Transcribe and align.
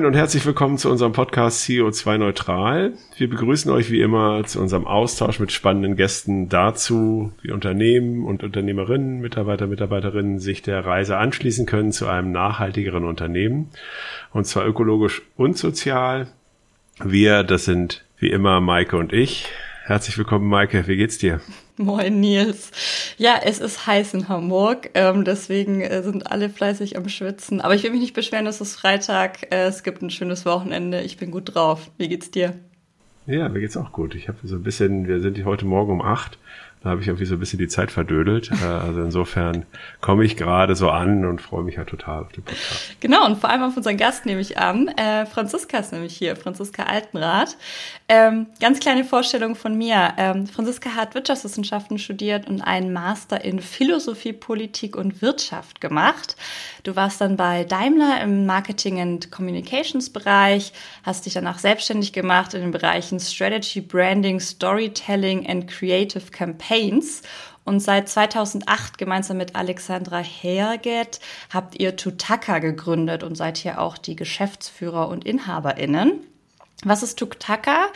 Moin 0.00 0.06
und 0.06 0.16
herzlich 0.16 0.46
willkommen 0.46 0.78
zu 0.78 0.90
unserem 0.90 1.12
Podcast 1.12 1.62
CO2 1.68 2.16
Neutral. 2.16 2.94
Wir 3.18 3.28
begrüßen 3.28 3.70
euch 3.70 3.90
wie 3.90 4.00
immer 4.00 4.42
zu 4.46 4.58
unserem 4.58 4.86
Austausch 4.86 5.38
mit 5.40 5.52
spannenden 5.52 5.94
Gästen 5.94 6.48
dazu, 6.48 7.34
wie 7.42 7.50
Unternehmen 7.50 8.24
und 8.24 8.42
Unternehmerinnen, 8.42 9.20
Mitarbeiter, 9.20 9.66
Mitarbeiterinnen 9.66 10.38
sich 10.38 10.62
der 10.62 10.86
Reise 10.86 11.18
anschließen 11.18 11.66
können 11.66 11.92
zu 11.92 12.06
einem 12.06 12.32
nachhaltigeren 12.32 13.04
Unternehmen. 13.04 13.68
Und 14.32 14.46
zwar 14.46 14.66
ökologisch 14.66 15.20
und 15.36 15.58
sozial. 15.58 16.28
Wir, 17.04 17.42
das 17.42 17.66
sind 17.66 18.02
wie 18.18 18.30
immer 18.30 18.62
Maike 18.62 18.96
und 18.96 19.12
ich. 19.12 19.48
Herzlich 19.84 20.16
willkommen, 20.16 20.48
Maike. 20.48 20.86
Wie 20.86 20.96
geht's 20.96 21.18
dir? 21.18 21.42
Moin 21.76 22.20
Nils. 22.20 22.70
Ja, 23.16 23.40
es 23.44 23.58
ist 23.58 23.86
heiß 23.86 24.14
in 24.14 24.28
Hamburg, 24.28 24.90
ähm, 24.94 25.24
deswegen 25.24 25.80
äh, 25.80 26.02
sind 26.02 26.30
alle 26.30 26.50
fleißig 26.50 26.96
am 26.96 27.08
Schwitzen. 27.08 27.60
Aber 27.60 27.74
ich 27.74 27.82
will 27.82 27.90
mich 27.90 28.00
nicht 28.00 28.14
beschweren, 28.14 28.46
es 28.46 28.60
ist 28.60 28.76
Freitag, 28.76 29.52
äh, 29.52 29.66
es 29.66 29.82
gibt 29.82 30.02
ein 30.02 30.10
schönes 30.10 30.44
Wochenende, 30.46 31.00
ich 31.00 31.16
bin 31.16 31.30
gut 31.30 31.54
drauf. 31.54 31.90
Wie 31.98 32.08
geht's 32.08 32.30
dir? 32.30 32.54
Ja, 33.26 33.48
mir 33.48 33.60
geht's 33.60 33.76
auch 33.76 33.92
gut. 33.92 34.14
Ich 34.14 34.28
habe 34.28 34.38
so 34.44 34.56
ein 34.56 34.62
bisschen, 34.62 35.06
wir 35.06 35.20
sind 35.20 35.44
heute 35.44 35.66
Morgen 35.66 35.92
um 35.92 36.02
acht 36.02 36.38
da 36.82 36.90
habe 36.90 37.02
ich 37.02 37.08
irgendwie 37.08 37.26
so 37.26 37.34
ein 37.34 37.40
bisschen 37.40 37.58
die 37.58 37.68
Zeit 37.68 37.90
verdödelt. 37.90 38.50
Äh, 38.50 38.64
also 38.64 39.02
insofern 39.02 39.66
komme 40.00 40.24
ich 40.24 40.36
gerade 40.36 40.74
so 40.74 40.88
an 40.88 41.26
und 41.26 41.42
freue 41.42 41.62
mich 41.62 41.76
halt 41.76 41.88
total 41.88 42.22
auf 42.22 42.32
den 42.32 42.42
Podcast. 42.42 42.96
Genau, 43.00 43.26
und 43.26 43.38
vor 43.38 43.50
allem 43.50 43.62
auf 43.62 43.76
unseren 43.76 43.98
Gast 43.98 44.24
nehme 44.24 44.40
ich 44.40 44.56
an. 44.56 44.88
Äh, 44.88 45.26
Franziska 45.26 45.78
ist 45.78 45.92
nämlich 45.92 46.16
hier, 46.16 46.36
Franziska 46.36 46.84
Altenrath. 46.84 47.58
Ähm, 48.08 48.46
ganz 48.60 48.80
kleine 48.80 49.04
Vorstellung 49.04 49.56
von 49.56 49.76
mir. 49.76 50.14
Ähm, 50.16 50.46
Franziska 50.46 50.94
hat 50.94 51.14
Wirtschaftswissenschaften 51.14 51.98
studiert 51.98 52.48
und 52.48 52.62
einen 52.62 52.94
Master 52.94 53.44
in 53.44 53.60
Philosophie, 53.60 54.32
Politik 54.32 54.96
und 54.96 55.20
Wirtschaft 55.20 55.82
gemacht. 55.82 56.34
Du 56.82 56.96
warst 56.96 57.20
dann 57.20 57.36
bei 57.36 57.64
Daimler 57.64 58.22
im 58.22 58.46
Marketing 58.46 59.00
and 59.00 59.30
Communications 59.30 60.10
Bereich, 60.10 60.72
hast 61.02 61.26
dich 61.26 61.34
danach 61.34 61.58
selbstständig 61.58 62.14
gemacht 62.14 62.54
in 62.54 62.62
den 62.62 62.70
Bereichen 62.70 63.20
Strategy, 63.20 63.82
Branding, 63.82 64.40
Storytelling 64.40 65.46
and 65.46 65.68
Creative 65.68 66.30
Campaigns. 66.70 67.22
Und 67.64 67.80
seit 67.80 68.08
2008 68.08 68.96
gemeinsam 68.96 69.36
mit 69.36 69.54
Alexandra 69.54 70.18
Herget 70.18 71.20
habt 71.52 71.78
ihr 71.78 71.96
Tutaka 71.96 72.58
gegründet 72.58 73.22
und 73.22 73.36
seid 73.36 73.58
hier 73.58 73.80
auch 73.80 73.98
die 73.98 74.16
Geschäftsführer 74.16 75.08
und 75.08 75.24
InhaberInnen. 75.24 76.20
Was 76.84 77.02
ist 77.02 77.18
Tutaka? 77.18 77.88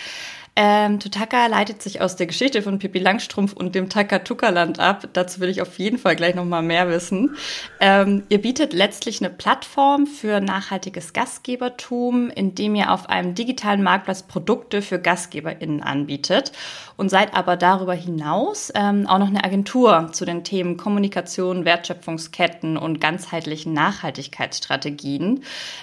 Ähm, 0.56 1.00
Tutaka 1.00 1.47
leitet 1.47 1.83
sich 1.83 2.00
aus 2.00 2.14
der 2.14 2.27
Geschichte 2.27 2.62
von 2.62 2.78
Pippi 2.78 3.00
Langstrumpf 3.00 3.55
und 3.55 3.75
dem 3.75 3.89
Takatuka-Land 3.89 4.78
ab. 4.78 5.09
Dazu 5.12 5.41
will 5.41 5.48
ich 5.48 5.61
auf 5.61 5.78
jeden 5.78 5.98
Fall 5.98 6.14
gleich 6.14 6.36
noch 6.36 6.44
mal 6.44 6.62
mehr 6.62 6.88
wissen. 6.88 7.36
Ähm, 7.81 8.22
ihr 8.28 8.41
bietet 8.41 8.72
letztlich 8.72 9.20
eine 9.20 9.31
Plattform 9.31 10.06
für 10.06 10.41
nachhaltiges 10.41 11.12
Gastgebertum, 11.12 12.31
indem 12.31 12.77
ihr 12.77 12.92
auf 12.92 13.09
einem 13.09 13.34
digitalen 13.34 13.83
Marktplatz 13.83 14.22
Produkte 14.22 14.81
für 14.81 15.00
GastgeberInnen 15.00 15.83
anbietet 15.83 16.53
und 16.97 17.09
seid 17.09 17.34
aber 17.34 17.56
darüber 17.56 17.95
hinaus 17.95 18.73
ähm, 18.75 19.06
auch 19.06 19.19
noch 19.19 19.28
eine 19.28 19.45
Agentur 19.45 20.11
zu 20.12 20.25
den 20.25 20.45
Themen 20.45 20.77
Kommunikation, 20.77 21.64
Wertschöpfungsketten 21.64 22.77
und 22.77 23.00
ganzheitlichen 23.00 23.73
Nachhaltigkeitsstrategien. 23.73 25.42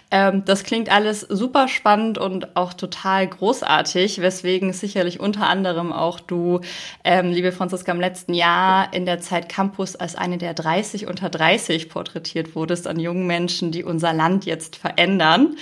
Ähm, 0.10 0.44
das 0.46 0.64
klingt 0.64 0.92
alles 0.92 1.22
super 1.22 1.68
spannend 1.68 2.18
und 2.18 2.56
auch 2.56 2.74
total 2.74 3.28
großartig, 3.28 4.22
weswegen 4.22 4.74
sicherlich 4.74 5.20
unter 5.20 5.48
anderem 5.48 5.92
auch 5.92 6.20
du, 6.20 6.62
ähm, 7.04 7.32
liebe 7.32 7.52
Franziska, 7.52 7.92
im 7.92 8.00
letzten 8.00 8.34
Jahr 8.34 8.94
in 8.94 9.06
der 9.06 9.20
Zeit 9.20 9.50
Campus 9.50 9.96
als 9.96 10.16
eine 10.16 10.38
der 10.38 10.54
30 10.54 11.08
unter 11.08 11.30
30 11.30 11.90
porträtiert 11.90 12.56
wurdest 12.56 12.88
an 12.88 13.00
jungen 13.00 13.28
Menschen, 13.28 13.72
die 13.72 13.84
unser 13.84 14.14
Land 14.14 14.46
jetzt 14.46 14.76
verändern. 14.76 15.58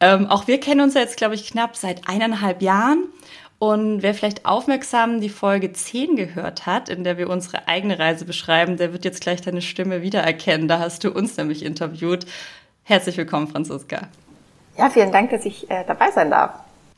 Ähm, 0.00 0.26
auch 0.26 0.46
wir 0.46 0.60
kennen 0.60 0.80
uns 0.80 0.94
jetzt, 0.94 1.16
glaube 1.16 1.34
ich, 1.34 1.46
knapp 1.46 1.76
seit 1.76 2.08
eineinhalb 2.08 2.62
Jahren. 2.62 3.04
Und 3.62 4.02
wer 4.02 4.12
vielleicht 4.12 4.44
aufmerksam 4.44 5.20
die 5.20 5.28
Folge 5.28 5.72
10 5.72 6.16
gehört 6.16 6.66
hat, 6.66 6.88
in 6.88 7.04
der 7.04 7.16
wir 7.16 7.30
unsere 7.30 7.68
eigene 7.68 7.96
Reise 7.96 8.24
beschreiben, 8.24 8.76
der 8.76 8.92
wird 8.92 9.04
jetzt 9.04 9.20
gleich 9.20 9.40
deine 9.40 9.62
Stimme 9.62 10.02
wiedererkennen. 10.02 10.66
Da 10.66 10.80
hast 10.80 11.04
du 11.04 11.12
uns 11.12 11.36
nämlich 11.36 11.64
interviewt. 11.64 12.26
Herzlich 12.82 13.16
willkommen, 13.16 13.46
Franziska. 13.46 14.08
Ja, 14.76 14.90
vielen 14.90 15.12
Dank, 15.12 15.30
dass 15.30 15.44
ich 15.44 15.70
äh, 15.70 15.84
dabei 15.86 16.10
sein 16.10 16.32
darf. 16.32 16.54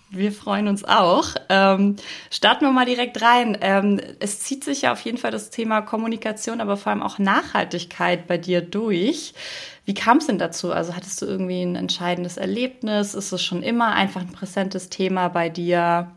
Wir 0.09 0.33
freuen 0.33 0.67
uns 0.67 0.85
auch. 0.85 1.35
Ähm, 1.51 1.97
starten 2.31 2.65
wir 2.65 2.73
mal 2.73 2.87
direkt 2.87 3.21
rein. 3.21 3.59
Ähm, 3.61 4.01
es 4.21 4.41
zieht 4.41 4.65
sich 4.65 4.81
ja 4.81 4.93
auf 4.93 5.01
jeden 5.01 5.19
Fall 5.19 5.33
das 5.33 5.51
Thema 5.51 5.83
Kommunikation, 5.83 6.63
aber 6.63 6.79
vor 6.79 6.93
allem 6.93 7.03
auch 7.03 7.19
Nachhaltigkeit 7.19 8.27
bei 8.27 8.39
dir 8.39 8.63
durch. 8.63 9.35
Wie 9.85 9.93
kam 9.93 10.17
es 10.17 10.29
denn 10.29 10.39
dazu? 10.39 10.73
Also 10.73 10.97
hattest 10.97 11.21
du 11.21 11.27
irgendwie 11.27 11.61
ein 11.61 11.77
entscheidendes 11.77 12.39
Erlebnis? 12.39 13.13
Ist 13.13 13.33
es 13.33 13.43
schon 13.43 13.63
immer 13.63 13.93
einfach 13.93 14.23
ein 14.23 14.33
präsentes 14.33 14.89
Thema 14.89 15.29
bei 15.29 15.51
dir? 15.51 16.11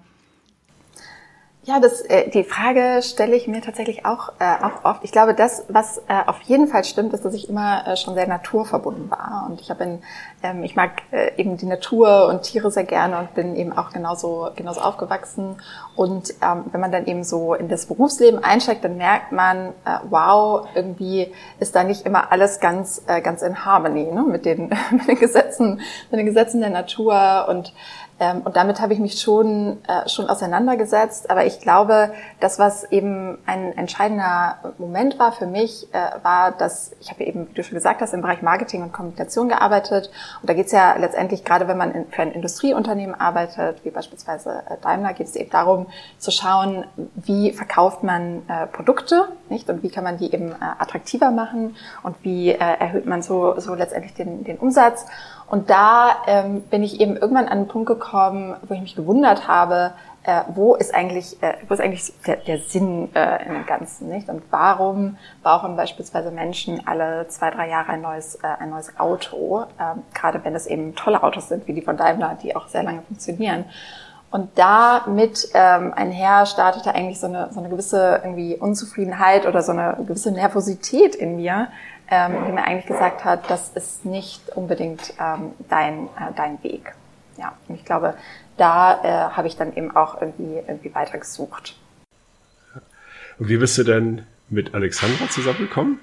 Ja, 1.67 1.81
das, 1.81 2.00
äh, 2.00 2.29
die 2.29 2.45
Frage 2.45 3.01
stelle 3.03 3.35
ich 3.35 3.45
mir 3.45 3.61
tatsächlich 3.61 4.05
auch, 4.05 4.29
äh, 4.39 4.63
auch 4.63 4.85
oft. 4.85 5.03
Ich 5.03 5.11
glaube, 5.11 5.33
das, 5.33 5.66
was 5.67 5.97
äh, 6.07 6.23
auf 6.25 6.39
jeden 6.44 6.69
Fall 6.69 6.85
stimmt, 6.85 7.11
ist, 7.11 7.25
dass 7.25 7.33
ich 7.33 7.50
immer 7.50 7.85
äh, 7.85 7.97
schon 7.97 8.13
sehr 8.13 8.25
naturverbunden 8.25 9.11
war. 9.11 9.45
Und 9.50 9.59
ich 9.59 9.69
habe 9.69 10.00
ähm, 10.44 10.64
ich 10.64 10.75
mag 10.75 11.02
äh, 11.12 11.31
eben 11.38 11.58
die 11.58 11.66
Natur 11.66 12.28
und 12.28 12.44
Tiere 12.44 12.70
sehr 12.70 12.84
gerne 12.84 13.18
und 13.20 13.34
bin 13.34 13.56
eben 13.56 13.75
auch 13.75 13.92
genauso, 13.92 14.50
genauso 14.56 14.81
aufgewachsen. 14.81 15.56
Und 15.96 16.31
ähm, 16.42 16.66
wenn 16.72 16.80
man 16.80 16.92
dann 16.92 17.06
eben 17.08 17.24
so 17.24 17.53
in 17.53 17.70
das 17.70 17.88
Berufsleben 17.88 18.44
einsteigt, 18.44 18.84
dann 18.84 18.97
merkt 18.97 19.31
man, 19.31 19.70
äh, 19.86 20.00
wow, 20.09 20.68
irgendwie 20.76 21.34
ist 21.59 21.76
da 21.76 21.84
nicht 21.84 22.06
immer 22.06 22.31
alles 22.31 22.59
ganz, 22.59 23.02
äh, 23.08 23.22
ganz 23.22 23.42
in 23.42 23.66
Harmony 23.66 24.12
ne? 24.12 24.24
mit, 24.24 24.46
den, 24.46 24.70
mit 24.92 25.08
den 25.08 25.20
Gesetzen, 25.20 25.81
mit 26.12 26.20
den 26.20 26.26
Gesetzen 26.26 26.62
der 26.62 26.70
Natur 26.70 27.47
und 27.50 27.74
ähm, 28.20 28.42
und 28.44 28.56
damit 28.56 28.81
habe 28.81 28.94
ich 28.94 29.00
mich 29.00 29.22
schon, 29.22 29.78
äh, 29.88 30.09
schon 30.09 30.28
auseinandergesetzt. 30.28 31.30
Aber 31.30 31.46
ich 31.46 31.59
glaube, 31.59 32.12
das, 32.40 32.58
was 32.58 32.84
eben 32.86 33.38
ein 33.46 33.78
entscheidender 33.78 34.74
Moment 34.78 35.20
war 35.20 35.31
für 35.31 35.46
mich, 35.46 35.88
äh, 35.94 36.24
war, 36.24 36.52
dass 36.52 36.92
ich 37.00 37.12
habe 37.12 37.24
eben, 37.24 37.47
wie 37.50 37.53
du 37.53 37.64
schon 37.64 37.76
gesagt 37.76 38.02
hast, 38.02 38.14
im 38.14 38.22
Bereich 38.22 38.42
Marketing 38.42 38.81
und 38.81 38.92
Kommunikation 38.92 39.50
gearbeitet. 39.50 40.09
Und 40.42 40.50
da 40.50 40.54
geht 40.54 40.68
es 40.68 40.72
ja 40.72 40.96
letztendlich, 40.98 41.44
gerade 41.44 41.68
wenn 41.68 41.78
man 41.78 42.06
für 42.10 42.22
ein 42.22 42.32
Industrieunternehmen 42.32 43.16
arbeitet, 43.20 43.84
wie 43.84 43.92
beispielsweise 43.92 44.64
äh, 44.70 44.78
Daimler, 44.82 45.14
geht 45.14 45.28
es 45.28 45.36
eben 45.36 45.50
darum 45.50 45.88
zu 46.18 46.32
schauen, 46.32 46.86
wie 47.16 47.52
verkauft 47.52 48.04
man 48.04 48.44
äh, 48.48 48.68
Produkte, 48.68 49.28
nicht? 49.50 49.70
Und 49.70 49.84
wie 49.84 49.90
kann 49.90 50.04
man 50.04 50.18
die 50.18 50.34
eben 50.34 50.52
äh, 50.52 50.56
attraktiver 50.80 51.32
machen 51.32 51.76
und 52.04 52.16
wie 52.24 52.50
äh, 52.50 52.58
erhöht 52.58 53.06
man 53.06 53.22
so, 53.22 53.60
so 53.60 53.76
letztendlich 53.76 54.14
den, 54.14 54.44
den 54.44 54.58
Umsatz. 54.58 55.06
Und 55.50 55.70
da 55.70 56.18
ähm, 56.28 56.62
bin 56.64 56.84
ich 56.84 57.00
eben 57.00 57.16
irgendwann 57.16 57.46
an 57.46 57.59
einen 57.59 57.68
Punkt 57.68 57.88
gekommen, 57.88 58.56
wo 58.68 58.74
ich 58.74 58.82
mich 58.82 58.96
gewundert 58.96 59.48
habe, 59.48 59.94
äh, 60.28 60.44
wo 60.50 60.76
ist 60.76 60.94
eigentlich, 60.94 61.42
äh, 61.42 61.54
wo 61.68 61.74
ist 61.74 61.80
eigentlich 61.80 62.12
der, 62.26 62.36
der 62.36 62.60
Sinn 62.60 63.10
äh, 63.16 63.46
dem 63.46 63.66
Ganzen, 63.66 64.10
nicht? 64.10 64.28
Und 64.28 64.44
warum 64.52 65.18
brauchen 65.42 65.78
beispielsweise 65.78 66.32
Menschen 66.32 66.86
alle 66.86 67.30
zwei, 67.30 67.50
drei 67.50 67.70
Jahre 67.70 67.94
ein 67.94 68.02
neues, 68.02 68.36
äh, 68.36 68.48
ein 68.60 68.70
neues 68.70 69.00
Auto, 69.00 69.62
äh, 69.80 69.96
gerade 70.14 70.44
wenn 70.44 70.54
es 70.54 70.68
eben 70.68 70.96
tolle 70.96 71.24
Autos 71.24 71.48
sind, 71.48 71.66
wie 71.66 71.74
die 71.74 71.82
von 71.82 71.96
Daimler, 71.96 72.38
die 72.44 72.58
auch 72.58 72.68
sehr 72.68 72.84
lange 72.84 73.04
funktionieren. 73.04 73.64
Und 74.30 74.50
damit 74.56 75.48
ähm, 75.54 75.94
einher 75.96 76.46
startete 76.46 76.94
eigentlich 76.94 77.22
so 77.22 77.28
eine, 77.28 77.48
so 77.54 77.62
eine 77.62 77.70
gewisse 77.70 78.20
irgendwie 78.22 78.58
Unzufriedenheit 78.58 79.46
oder 79.46 79.62
so 79.62 79.72
eine 79.72 79.96
gewisse 80.06 80.32
Nervosität 80.32 81.16
in 81.16 81.38
mir, 81.38 81.70
ähm, 82.12 82.34
die 82.46 82.52
mir 82.52 82.66
eigentlich 82.66 82.88
gesagt 82.88 83.24
hat, 83.24 83.50
das 83.50 83.70
ist 83.70 84.03
nicht 84.03 84.50
unbedingt 84.58 85.14
ähm, 85.22 85.53
dein, 85.70 86.08
äh, 86.08 86.34
dein 86.35 86.62
Weg. 86.64 86.94
Ja, 87.38 87.53
und 87.70 87.76
ich 87.76 87.85
glaube, 87.85 88.16
da 88.58 89.04
äh, 89.04 89.36
habe 89.36 89.48
ich 89.48 89.56
dann 89.56 89.76
eben 89.76 89.96
auch 89.96 90.22
irgendwie, 90.22 90.56
irgendwie 90.56 90.94
weitergesucht. 90.94 91.76
Und 93.40 93.50
wie 93.50 93.58
bist 93.58 93.78
du 93.78 93.84
denn 93.84 94.24
mit 94.50 94.74
Alexandra 94.74 95.30
zusammengekommen? 95.30 96.00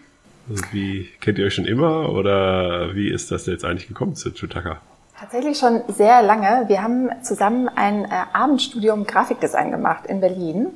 Also 0.48 0.64
wie 0.72 1.10
kennt 1.20 1.38
ihr 1.38 1.46
euch 1.46 1.54
schon 1.54 1.64
immer 1.64 2.10
oder 2.10 2.94
wie 2.94 3.08
ist 3.08 3.30
das 3.30 3.46
jetzt 3.46 3.64
eigentlich 3.64 3.88
gekommen 3.88 4.14
zu 4.14 4.32
Chutaka? 4.32 4.80
Tatsächlich 5.20 5.58
schon 5.58 5.82
sehr 5.86 6.22
lange. 6.22 6.64
Wir 6.66 6.82
haben 6.82 7.08
zusammen 7.22 7.68
ein 7.68 8.04
äh, 8.04 8.08
Abendstudium 8.32 9.06
Grafikdesign 9.06 9.70
gemacht 9.70 10.06
in 10.06 10.20
Berlin 10.20 10.72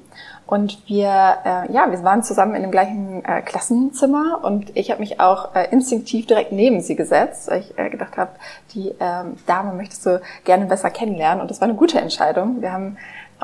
und 0.47 0.87
wir, 0.89 1.09
äh, 1.09 1.73
ja, 1.73 1.91
wir 1.91 2.05
waren 2.05 2.23
zusammen 2.23 2.55
in 2.55 2.63
dem 2.63 2.71
gleichen 2.71 3.25
äh, 3.25 3.43
Klassenzimmer 3.43 4.41
und 4.45 4.77
ich 4.77 4.93
habe 4.93 5.01
mich 5.01 5.19
auch 5.19 5.57
äh, 5.57 5.69
instinktiv 5.73 6.27
direkt 6.27 6.53
neben 6.53 6.81
sie 6.81 6.95
gesetzt, 6.95 7.51
weil 7.51 7.63
ich 7.63 7.77
äh, 7.77 7.91
gedacht 7.91 8.17
habe, 8.17 8.31
die 8.75 8.95
ähm, 9.01 9.35
Dame 9.47 9.75
möchtest 9.75 10.07
du 10.07 10.23
gerne 10.45 10.67
besser 10.67 10.91
kennenlernen 10.91 11.41
und 11.41 11.51
das 11.51 11.61
war 11.61 11.67
eine 11.67 11.77
gute 11.77 12.01
Entscheidung. 12.01 12.63
Wir 12.63 12.73
haben 12.73 12.97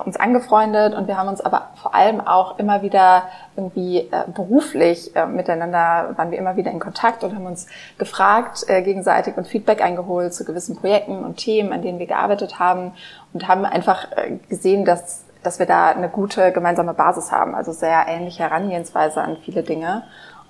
uns 0.04 0.16
angefreundet 0.16 0.94
und 0.94 1.06
wir 1.06 1.16
haben 1.16 1.28
uns 1.28 1.40
aber 1.40 1.68
vor 1.80 1.94
allem 1.94 2.20
auch 2.20 2.58
immer 2.58 2.82
wieder 2.82 3.24
irgendwie 3.56 3.98
äh, 3.98 4.24
beruflich 4.26 5.14
äh, 5.14 5.26
miteinander, 5.26 6.14
waren 6.16 6.30
wir 6.30 6.38
immer 6.38 6.56
wieder 6.56 6.70
in 6.70 6.80
Kontakt 6.80 7.22
und 7.22 7.34
haben 7.34 7.46
uns 7.46 7.66
gefragt 7.98 8.64
äh, 8.68 8.82
gegenseitig 8.82 9.36
und 9.36 9.46
Feedback 9.46 9.82
eingeholt 9.82 10.34
zu 10.34 10.44
gewissen 10.44 10.76
Projekten 10.76 11.24
und 11.24 11.36
Themen, 11.36 11.72
an 11.72 11.82
denen 11.82 11.98
wir 11.98 12.06
gearbeitet 12.06 12.58
haben 12.58 12.92
und 13.32 13.46
haben 13.46 13.64
einfach 13.64 14.10
äh, 14.16 14.38
gesehen, 14.48 14.84
dass 14.84 15.24
dass 15.44 15.58
wir 15.58 15.66
da 15.66 15.90
eine 15.90 16.08
gute 16.08 16.52
gemeinsame 16.52 16.94
Basis 16.94 17.30
haben, 17.30 17.54
also 17.54 17.70
sehr 17.70 18.06
ähnliche 18.08 18.44
Herangehensweise 18.44 19.20
an 19.20 19.36
viele 19.36 19.62
Dinge. 19.62 20.04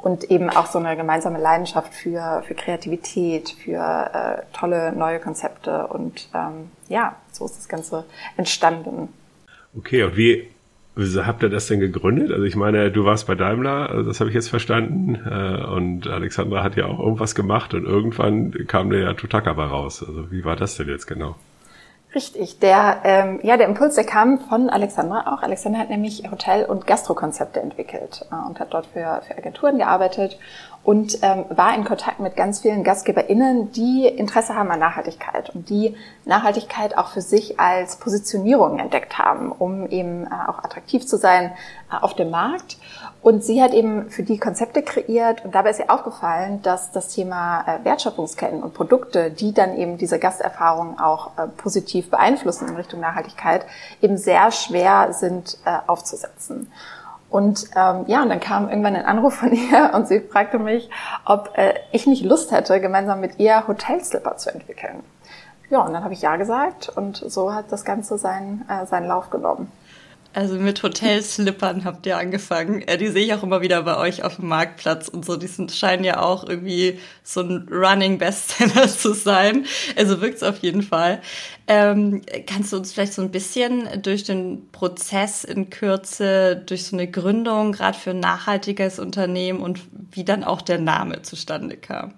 und 0.04 0.24
eben 0.30 0.50
auch 0.50 0.66
so 0.66 0.78
eine 0.78 0.96
gemeinsame 0.96 1.40
Leidenschaft 1.40 1.94
für, 1.94 2.42
für 2.46 2.54
Kreativität, 2.54 3.48
für 3.48 4.10
äh, 4.12 4.42
tolle 4.52 4.92
neue 4.92 5.18
Konzepte 5.18 5.86
und 5.86 6.28
ähm, 6.34 6.70
ja, 6.88 7.16
so 7.32 7.46
ist 7.46 7.56
das 7.56 7.68
Ganze 7.68 8.04
entstanden. 8.36 9.08
Okay, 9.76 10.04
und 10.04 10.16
wie 10.16 10.48
habt 10.96 11.42
ihr 11.42 11.48
das 11.48 11.66
denn 11.66 11.80
gegründet? 11.80 12.30
Also 12.30 12.44
ich 12.44 12.54
meine, 12.54 12.90
du 12.92 13.04
warst 13.04 13.26
bei 13.26 13.34
Daimler, 13.34 13.90
also 13.90 14.08
das 14.08 14.20
habe 14.20 14.30
ich 14.30 14.34
jetzt 14.34 14.48
verstanden. 14.48 15.16
Äh, 15.16 15.64
und 15.64 16.06
Alexandra 16.06 16.62
hat 16.62 16.76
ja 16.76 16.86
auch 16.86 17.00
irgendwas 17.00 17.34
gemacht 17.34 17.74
und 17.74 17.84
irgendwann 17.84 18.52
kam 18.66 18.90
der 18.90 19.00
ja 19.00 19.14
Tutaka 19.14 19.52
bei 19.54 19.64
raus. 19.64 20.04
Also 20.06 20.30
wie 20.30 20.44
war 20.44 20.56
das 20.56 20.76
denn 20.76 20.88
jetzt 20.88 21.06
genau? 21.06 21.36
Richtig, 22.14 22.60
der, 22.60 22.98
ähm, 23.02 23.40
ja, 23.42 23.56
der 23.56 23.66
Impuls, 23.66 23.96
der 23.96 24.04
kam 24.04 24.38
von 24.38 24.70
Alexandra 24.70 25.34
auch. 25.34 25.42
Alexandra 25.42 25.80
hat 25.80 25.90
nämlich 25.90 26.30
Hotel- 26.30 26.64
und 26.64 26.86
Gastrokonzepte 26.86 27.60
entwickelt 27.60 28.24
äh, 28.30 28.48
und 28.48 28.60
hat 28.60 28.72
dort 28.72 28.86
für, 28.86 29.20
für 29.26 29.36
Agenturen 29.36 29.78
gearbeitet 29.78 30.38
und 30.84 31.18
ähm, 31.22 31.46
war 31.48 31.74
in 31.74 31.82
Kontakt 31.84 32.20
mit 32.20 32.36
ganz 32.36 32.60
vielen 32.60 32.84
GastgeberInnen, 32.84 33.72
die 33.72 34.06
Interesse 34.06 34.54
haben 34.54 34.70
an 34.70 34.78
Nachhaltigkeit 34.78 35.50
und 35.50 35.68
die 35.70 35.96
Nachhaltigkeit 36.24 36.96
auch 36.96 37.08
für 37.08 37.22
sich 37.22 37.58
als 37.58 37.96
Positionierung 37.96 38.78
entdeckt 38.78 39.18
haben, 39.18 39.50
um 39.50 39.88
eben 39.88 40.26
äh, 40.26 40.28
auch 40.46 40.58
attraktiv 40.58 41.06
zu 41.06 41.16
sein 41.16 41.52
äh, 41.90 41.96
auf 42.00 42.14
dem 42.14 42.30
Markt. 42.30 42.76
Und 43.24 43.42
sie 43.42 43.62
hat 43.62 43.72
eben 43.72 44.10
für 44.10 44.22
die 44.22 44.36
Konzepte 44.36 44.82
kreiert 44.82 45.46
und 45.46 45.54
dabei 45.54 45.70
ist 45.70 45.78
ihr 45.78 45.90
aufgefallen, 45.90 46.60
dass 46.60 46.92
das 46.92 47.08
Thema 47.08 47.64
äh, 47.66 47.82
Wertschöpfungsketten 47.82 48.62
und 48.62 48.74
Produkte, 48.74 49.30
die 49.30 49.54
dann 49.54 49.78
eben 49.78 49.96
diese 49.96 50.18
Gasterfahrung 50.18 51.00
auch 51.00 51.30
äh, 51.38 51.46
positiv 51.46 52.10
beeinflussen 52.10 52.68
in 52.68 52.76
Richtung 52.76 53.00
Nachhaltigkeit, 53.00 53.64
eben 54.02 54.18
sehr 54.18 54.50
schwer 54.50 55.14
sind 55.14 55.56
äh, 55.64 55.78
aufzusetzen. 55.86 56.70
Und 57.30 57.70
ähm, 57.74 58.04
ja, 58.08 58.22
und 58.22 58.28
dann 58.28 58.40
kam 58.40 58.68
irgendwann 58.68 58.94
ein 58.94 59.06
Anruf 59.06 59.36
von 59.36 59.52
ihr 59.52 59.92
und 59.94 60.06
sie 60.06 60.20
fragte 60.20 60.58
mich, 60.58 60.90
ob 61.24 61.56
äh, 61.56 61.72
ich 61.92 62.06
nicht 62.06 62.26
Lust 62.26 62.52
hätte, 62.52 62.78
gemeinsam 62.78 63.22
mit 63.22 63.38
ihr 63.38 63.66
Hotelslipper 63.66 64.36
zu 64.36 64.52
entwickeln. 64.52 65.02
Ja, 65.70 65.80
und 65.80 65.94
dann 65.94 66.04
habe 66.04 66.12
ich 66.12 66.20
ja 66.20 66.36
gesagt 66.36 66.90
und 66.94 67.16
so 67.16 67.54
hat 67.54 67.72
das 67.72 67.86
Ganze 67.86 68.18
seinen, 68.18 68.68
äh, 68.68 68.84
seinen 68.84 69.08
Lauf 69.08 69.30
genommen. 69.30 69.72
Also 70.34 70.56
mit 70.56 70.82
Hotelslippern 70.82 71.84
habt 71.84 72.04
ihr 72.06 72.18
angefangen. 72.18 72.82
Äh, 72.82 72.98
die 72.98 73.06
sehe 73.06 73.24
ich 73.24 73.34
auch 73.34 73.44
immer 73.44 73.62
wieder 73.62 73.82
bei 73.82 73.96
euch 73.96 74.24
auf 74.24 74.36
dem 74.36 74.48
Marktplatz 74.48 75.06
und 75.06 75.24
so. 75.24 75.36
Die 75.36 75.46
sind, 75.46 75.70
scheinen 75.70 76.02
ja 76.02 76.20
auch 76.20 76.48
irgendwie 76.48 76.98
so 77.22 77.40
ein 77.40 77.68
Running 77.70 78.18
Bestseller 78.18 78.88
zu 78.88 79.14
sein. 79.14 79.64
Also 79.96 80.20
wirkt 80.20 80.38
es 80.38 80.42
auf 80.42 80.58
jeden 80.58 80.82
Fall. 80.82 81.22
Ähm, 81.68 82.22
kannst 82.48 82.72
du 82.72 82.78
uns 82.78 82.92
vielleicht 82.92 83.12
so 83.12 83.22
ein 83.22 83.30
bisschen 83.30 84.02
durch 84.02 84.24
den 84.24 84.68
Prozess 84.72 85.44
in 85.44 85.70
Kürze, 85.70 86.56
durch 86.66 86.84
so 86.84 86.96
eine 86.96 87.08
Gründung, 87.08 87.70
gerade 87.70 87.96
für 87.96 88.10
ein 88.10 88.20
nachhaltiges 88.20 88.98
Unternehmen 88.98 89.60
und 89.60 89.82
wie 90.10 90.24
dann 90.24 90.42
auch 90.42 90.62
der 90.62 90.80
Name 90.80 91.22
zustande 91.22 91.76
kam? 91.76 92.14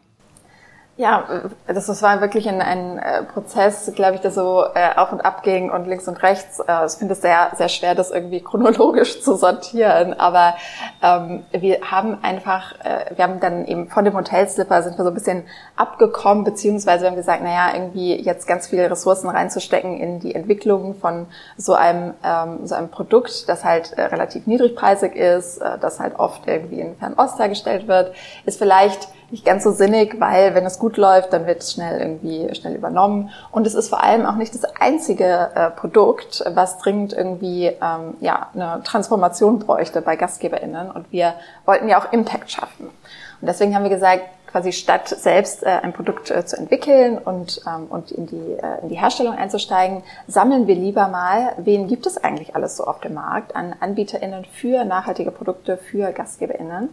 Ja, 0.99 1.51
das, 1.67 1.89
das 1.89 2.01
war 2.01 2.23
wirklich 2.23 2.49
ein, 2.49 2.63
ein 2.63 2.99
äh, 2.99 3.23
Prozess, 3.25 3.93
glaube 3.95 4.15
ich, 4.15 4.23
der 4.23 4.31
so 4.31 4.65
äh, 4.75 4.97
auf 4.97 5.13
und 5.13 5.21
ab 5.21 5.43
ging 5.43 5.71
und 5.71 5.87
links 5.87 6.09
und 6.09 6.23
rechts. 6.23 6.59
Äh, 6.59 6.87
ich 6.87 6.93
finde 6.93 7.13
es 7.13 7.21
sehr, 7.21 7.51
sehr 7.55 7.69
schwer, 7.69 7.95
das 7.95 8.11
irgendwie 8.11 8.41
chronologisch 8.41 9.21
zu 9.23 9.37
sortieren. 9.37 10.19
Aber 10.19 10.55
ähm, 11.03 11.45
wir 11.53 11.83
haben 11.83 12.25
einfach, 12.25 12.73
äh, 12.83 13.15
wir 13.15 13.25
haben 13.25 13.41
dann 13.41 13.67
eben 13.67 13.91
von 13.91 14.07
dem 14.07 14.15
Hotelslipper 14.15 14.83
sind 14.83 14.97
wir 14.97 15.05
so 15.05 15.11
ein 15.11 15.15
bisschen 15.15 15.45
abgekommen, 15.77 16.45
beziehungsweise 16.45 17.03
wir 17.03 17.11
haben 17.11 17.17
gesagt, 17.17 17.43
naja, 17.43 17.75
irgendwie 17.75 18.19
jetzt 18.19 18.49
ganz 18.49 18.67
viele 18.67 18.91
Ressourcen 18.91 19.29
reinzustecken 19.29 19.99
in 19.99 20.21
die 20.21 20.35
Entwicklung 20.35 20.95
von 20.95 21.27
so 21.59 21.75
einem, 21.75 22.15
ähm, 22.25 22.67
so 22.67 22.75
einem 22.75 22.89
Produkt, 22.89 23.51
das 23.51 23.65
halt 23.65 23.93
äh, 23.93 24.05
relativ 24.05 24.47
niedrigpreisig 24.47 25.15
ist, 25.15 25.59
äh, 25.59 25.77
das 25.79 26.01
halt 26.01 26.19
oft 26.19 26.49
irgendwie 26.49 26.81
in 26.81 26.97
Fernost 26.97 27.39
hergestellt 27.39 27.87
wird, 27.87 28.15
ist 28.47 28.57
vielleicht 28.59 29.09
nicht 29.31 29.45
ganz 29.45 29.65
so 29.65 29.73
sinnig, 29.73 30.21
weil 30.21 30.55
wenn 30.55 30.65
es 30.65 30.79
gut 30.79 30.97
läuft, 30.97 31.33
dann 31.33 31.47
wird 31.47 31.63
es 31.63 31.73
schnell 31.73 32.01
irgendwie 32.01 32.55
schnell 32.55 32.75
übernommen. 32.75 33.31
Und 33.51 33.67
es 33.67 33.75
ist 33.75 33.89
vor 33.89 34.03
allem 34.03 34.25
auch 34.25 34.37
nicht 34.37 34.55
das 34.55 34.65
einzige 34.81 35.51
äh, 35.55 35.71
Produkt, 35.71 36.45
was 36.55 36.79
dringend 36.79 37.13
irgendwie 37.13 37.67
ähm, 37.67 38.15
ja 38.21 38.49
eine 38.55 38.83
Transformation 38.85 39.59
bräuchte 39.59 40.01
bei 40.01 40.17
GastgeberInnen. 40.17 40.91
Und 40.91 41.11
wir 41.13 41.35
wollten 41.65 41.89
ja 41.89 41.99
auch 42.01 42.13
Impact 42.13 42.51
schaffen. 42.51 42.87
Und 43.41 43.47
deswegen 43.47 43.75
haben 43.75 43.83
wir 43.83 43.91
gesagt, 43.91 44.23
quasi 44.47 44.73
statt 44.73 45.09
selbst 45.09 45.65
äh, 45.65 45.67
ein 45.67 45.93
Produkt 45.93 46.31
äh, 46.31 46.47
zu 46.47 46.57
entwickeln 46.57 47.19
und, 47.19 47.61
ähm, 47.67 47.89
und 47.91 48.11
in, 48.11 48.27
die, 48.27 48.53
äh, 48.53 48.81
in 48.83 48.89
die 48.89 48.99
Herstellung 48.99 49.35
einzusteigen, 49.35 50.03
sammeln 50.29 50.67
wir 50.67 50.75
lieber 50.77 51.09
mal, 51.09 51.53
wen 51.59 51.89
gibt 51.89 52.07
es 52.07 52.17
eigentlich 52.17 52.57
alles 52.57 52.77
so 52.77 52.85
auf 52.85 53.01
dem 53.01 53.15
Markt 53.15 53.55
an 53.55 53.75
AnbieterInnen 53.79 54.47
für 54.47 54.85
nachhaltige 54.85 55.31
Produkte, 55.31 55.77
für 55.77 56.13
GastgeberInnen 56.13 56.89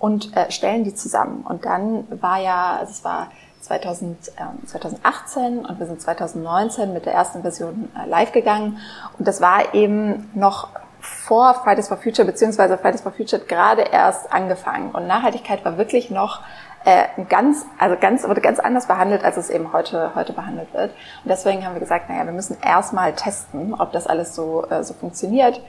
und 0.00 0.36
äh, 0.36 0.50
stellen 0.50 0.82
die 0.82 0.94
zusammen. 0.94 1.44
Und 1.48 1.64
dann 1.64 2.08
war 2.20 2.40
ja, 2.40 2.78
also 2.80 2.90
es 2.90 3.04
war 3.04 3.28
2000, 3.60 4.32
ähm, 4.38 4.66
2018 4.66 5.64
und 5.66 5.78
wir 5.78 5.86
sind 5.86 6.00
2019 6.00 6.92
mit 6.92 7.06
der 7.06 7.12
ersten 7.12 7.42
Version 7.42 7.90
äh, 7.94 8.08
live 8.08 8.32
gegangen. 8.32 8.78
Und 9.18 9.28
das 9.28 9.40
war 9.40 9.74
eben 9.74 10.30
noch 10.34 10.68
vor 11.00 11.54
Fridays 11.54 11.88
for 11.88 11.98
Future, 11.98 12.26
beziehungsweise 12.26 12.78
Fridays 12.78 13.02
for 13.02 13.12
Future 13.12 13.42
gerade 13.42 13.82
erst 13.82 14.32
angefangen. 14.32 14.90
Und 14.90 15.06
Nachhaltigkeit 15.06 15.64
war 15.64 15.76
wirklich 15.76 16.10
noch 16.10 16.40
äh, 16.86 17.04
ganz, 17.28 17.66
also 17.78 17.96
ganz, 18.00 18.26
wurde 18.26 18.40
ganz 18.40 18.58
anders 18.58 18.86
behandelt, 18.86 19.22
als 19.22 19.36
es 19.36 19.50
eben 19.50 19.72
heute, 19.74 20.14
heute 20.14 20.32
behandelt 20.32 20.72
wird. 20.72 20.92
Und 21.24 21.28
deswegen 21.28 21.64
haben 21.66 21.74
wir 21.74 21.80
gesagt, 21.80 22.08
naja, 22.08 22.24
wir 22.24 22.32
müssen 22.32 22.56
erstmal 22.62 23.12
testen, 23.14 23.74
ob 23.74 23.92
das 23.92 24.06
alles 24.06 24.34
so, 24.34 24.66
äh, 24.70 24.82
so 24.82 24.94
funktioniert 24.94 25.60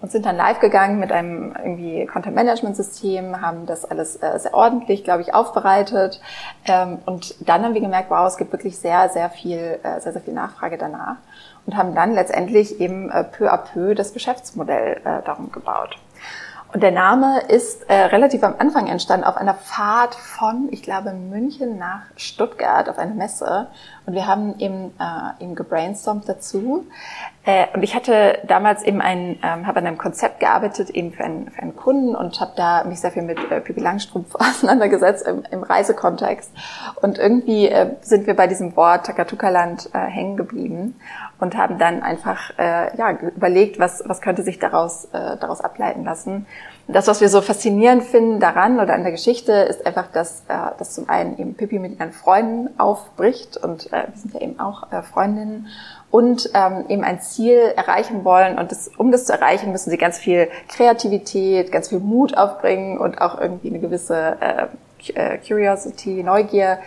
und 0.00 0.12
sind 0.12 0.26
dann 0.26 0.36
live 0.36 0.60
gegangen 0.60 0.98
mit 0.98 1.10
einem 1.10 1.54
irgendwie 1.56 2.06
Content-Management-System, 2.06 3.40
haben 3.40 3.66
das 3.66 3.84
alles 3.84 4.16
äh, 4.16 4.38
sehr 4.38 4.54
ordentlich, 4.54 5.04
glaube 5.04 5.22
ich, 5.22 5.34
aufbereitet. 5.34 6.20
Ähm, 6.66 6.98
und 7.06 7.34
dann 7.48 7.64
haben 7.64 7.74
wir 7.74 7.80
gemerkt, 7.80 8.10
wow, 8.10 8.26
es 8.26 8.36
gibt 8.36 8.52
wirklich 8.52 8.78
sehr, 8.78 9.08
sehr 9.08 9.30
viel, 9.30 9.78
äh, 9.82 10.00
sehr, 10.00 10.12
sehr 10.12 10.22
viel 10.22 10.34
Nachfrage 10.34 10.76
danach. 10.76 11.16
Und 11.64 11.76
haben 11.76 11.94
dann 11.94 12.14
letztendlich 12.14 12.80
eben 12.80 13.10
äh, 13.10 13.24
peu 13.24 13.52
à 13.52 13.56
peu 13.56 13.94
das 13.94 14.12
Geschäftsmodell 14.12 15.00
äh, 15.04 15.22
darum 15.24 15.50
gebaut. 15.50 15.96
Und 16.72 16.82
der 16.82 16.90
Name 16.90 17.40
ist 17.48 17.88
äh, 17.88 17.94
relativ 17.94 18.42
am 18.42 18.56
Anfang 18.58 18.88
entstanden 18.88 19.24
auf 19.24 19.36
einer 19.36 19.54
Fahrt 19.54 20.14
von, 20.14 20.68
ich 20.72 20.82
glaube, 20.82 21.12
München 21.12 21.78
nach 21.78 22.02
Stuttgart 22.16 22.88
auf 22.88 22.98
eine 22.98 23.14
Messe. 23.14 23.68
Und 24.04 24.14
wir 24.14 24.26
haben 24.26 24.58
eben, 24.58 24.92
äh, 24.98 25.42
eben 25.42 25.54
gebrainstormt 25.54 26.28
dazu. 26.28 26.84
Äh, 27.46 27.66
und 27.74 27.84
ich 27.84 27.94
hatte 27.94 28.40
damals 28.48 28.82
eben 28.82 29.00
ein, 29.00 29.38
ähm, 29.42 29.66
habe 29.66 29.78
an 29.78 29.86
einem 29.86 29.98
Konzept 29.98 30.40
gearbeitet, 30.40 30.90
eben 30.90 31.12
für 31.12 31.22
einen, 31.22 31.48
für 31.50 31.62
einen 31.62 31.76
Kunden 31.76 32.16
und 32.16 32.40
habe 32.40 32.52
da 32.56 32.82
mich 32.82 33.00
sehr 33.00 33.12
viel 33.12 33.22
mit 33.22 33.38
äh, 33.50 33.60
Pippi 33.60 33.80
Langstrumpf 33.80 34.34
auseinandergesetzt 34.34 35.26
im, 35.26 35.44
im 35.52 35.62
Reisekontext. 35.62 36.50
Und 37.00 37.18
irgendwie 37.18 37.68
äh, 37.68 37.94
sind 38.00 38.26
wir 38.26 38.34
bei 38.34 38.48
diesem 38.48 38.74
Wort 38.76 39.06
Takatuka-Land 39.06 39.90
äh, 39.92 39.98
hängen 39.98 40.36
geblieben 40.36 40.96
und 41.38 41.56
haben 41.56 41.78
dann 41.78 42.02
einfach 42.02 42.50
äh, 42.58 42.96
ja, 42.96 43.12
überlegt, 43.12 43.78
was, 43.78 44.02
was 44.06 44.20
könnte 44.20 44.42
sich 44.42 44.58
daraus, 44.58 45.04
äh, 45.06 45.36
daraus 45.38 45.60
ableiten 45.60 46.04
lassen. 46.04 46.46
Das, 46.88 47.06
was 47.06 47.20
wir 47.20 47.28
so 47.28 47.42
faszinierend 47.42 48.04
finden 48.04 48.40
daran 48.40 48.80
oder 48.80 48.94
an 48.94 49.02
der 49.02 49.12
Geschichte, 49.12 49.52
ist 49.52 49.86
einfach, 49.86 50.06
dass, 50.12 50.42
äh, 50.48 50.54
dass 50.78 50.94
zum 50.94 51.08
einen 51.08 51.38
eben 51.38 51.54
Pippi 51.54 51.78
mit 51.78 51.98
ihren 51.98 52.12
Freunden 52.12 52.78
aufbricht 52.78 53.56
und 53.56 53.92
äh, 53.92 54.06
wir 54.08 54.16
sind 54.16 54.34
ja 54.34 54.40
eben 54.40 54.58
auch 54.58 54.90
äh, 54.92 55.02
Freundinnen 55.02 55.68
und 56.16 56.48
ähm, 56.54 56.86
eben 56.88 57.04
ein 57.04 57.20
Ziel 57.20 57.58
erreichen 57.76 58.24
wollen. 58.24 58.58
Und 58.58 58.72
das, 58.72 58.90
um 58.96 59.12
das 59.12 59.26
zu 59.26 59.34
erreichen, 59.34 59.70
müssen 59.70 59.90
sie 59.90 59.98
ganz 59.98 60.18
viel 60.18 60.48
Kreativität, 60.66 61.70
ganz 61.70 61.90
viel 61.90 62.00
Mut 62.00 62.38
aufbringen 62.38 62.96
und 62.96 63.20
auch 63.20 63.38
irgendwie 63.38 63.68
eine 63.68 63.80
gewisse 63.80 64.38
äh, 64.40 64.66
äh, 65.12 65.36
Curiosity, 65.36 66.22
Neugier, 66.22 66.78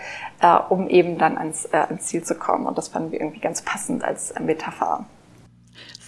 äh, 0.42 0.58
um 0.70 0.90
eben 0.90 1.20
dann 1.20 1.38
ans, 1.38 1.66
äh, 1.66 1.78
ans 1.78 2.08
Ziel 2.08 2.24
zu 2.24 2.34
kommen. 2.34 2.66
Und 2.66 2.76
das 2.80 2.88
fanden 2.88 3.12
wir 3.12 3.22
irgendwie 3.22 3.40
ganz 3.40 3.62
passend 3.62 4.04
als 4.04 4.34
Metapher. 4.40 5.06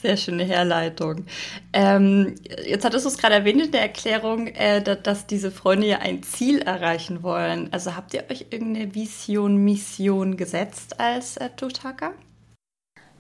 Sehr 0.02 0.18
schöne 0.18 0.44
Herleitung. 0.44 1.28
Ähm, 1.74 2.34
jetzt 2.66 2.86
hattest 2.86 3.06
du 3.06 3.10
es 3.10 3.20
gerade 3.20 3.36
erwähnt 3.36 3.64
in 3.64 3.72
der 3.72 3.82
Erklärung, 3.82 4.48
äh, 4.48 4.82
dass, 4.82 5.04
dass, 5.04 5.28
diese 5.28 5.52
Freunde 5.52 5.86
ja 5.86 6.00
ein 6.00 6.24
Ziel 6.24 6.58
erreichen 6.64 7.22
wollen. 7.22 7.70
Also 7.72 7.96
habt 7.96 8.16
ihr 8.16 8.24
euch 8.32 8.48
irgendeine 8.50 8.96
Vision, 8.96 9.58
Mission 9.58 10.38
gesetzt 10.38 11.00
als 11.00 11.38
äh, 11.38 11.52
Totaka? 11.56 12.14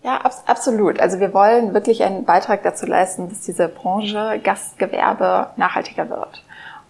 Ja, 0.04 0.18
abs 0.18 0.44
absolut. 0.48 1.00
Also 1.00 1.20
wir 1.20 1.34
wollen 1.34 1.74
wirklich 1.74 2.04
einen 2.04 2.26
Beitrag 2.26 2.64
dazu 2.64 2.86
leisten, 2.86 3.30
dass 3.30 3.42
diese 3.42 3.68
Branche 3.68 4.40
Gastgewerbe 4.44 5.52
nachhaltiger 5.58 6.10
wird. 6.10 6.44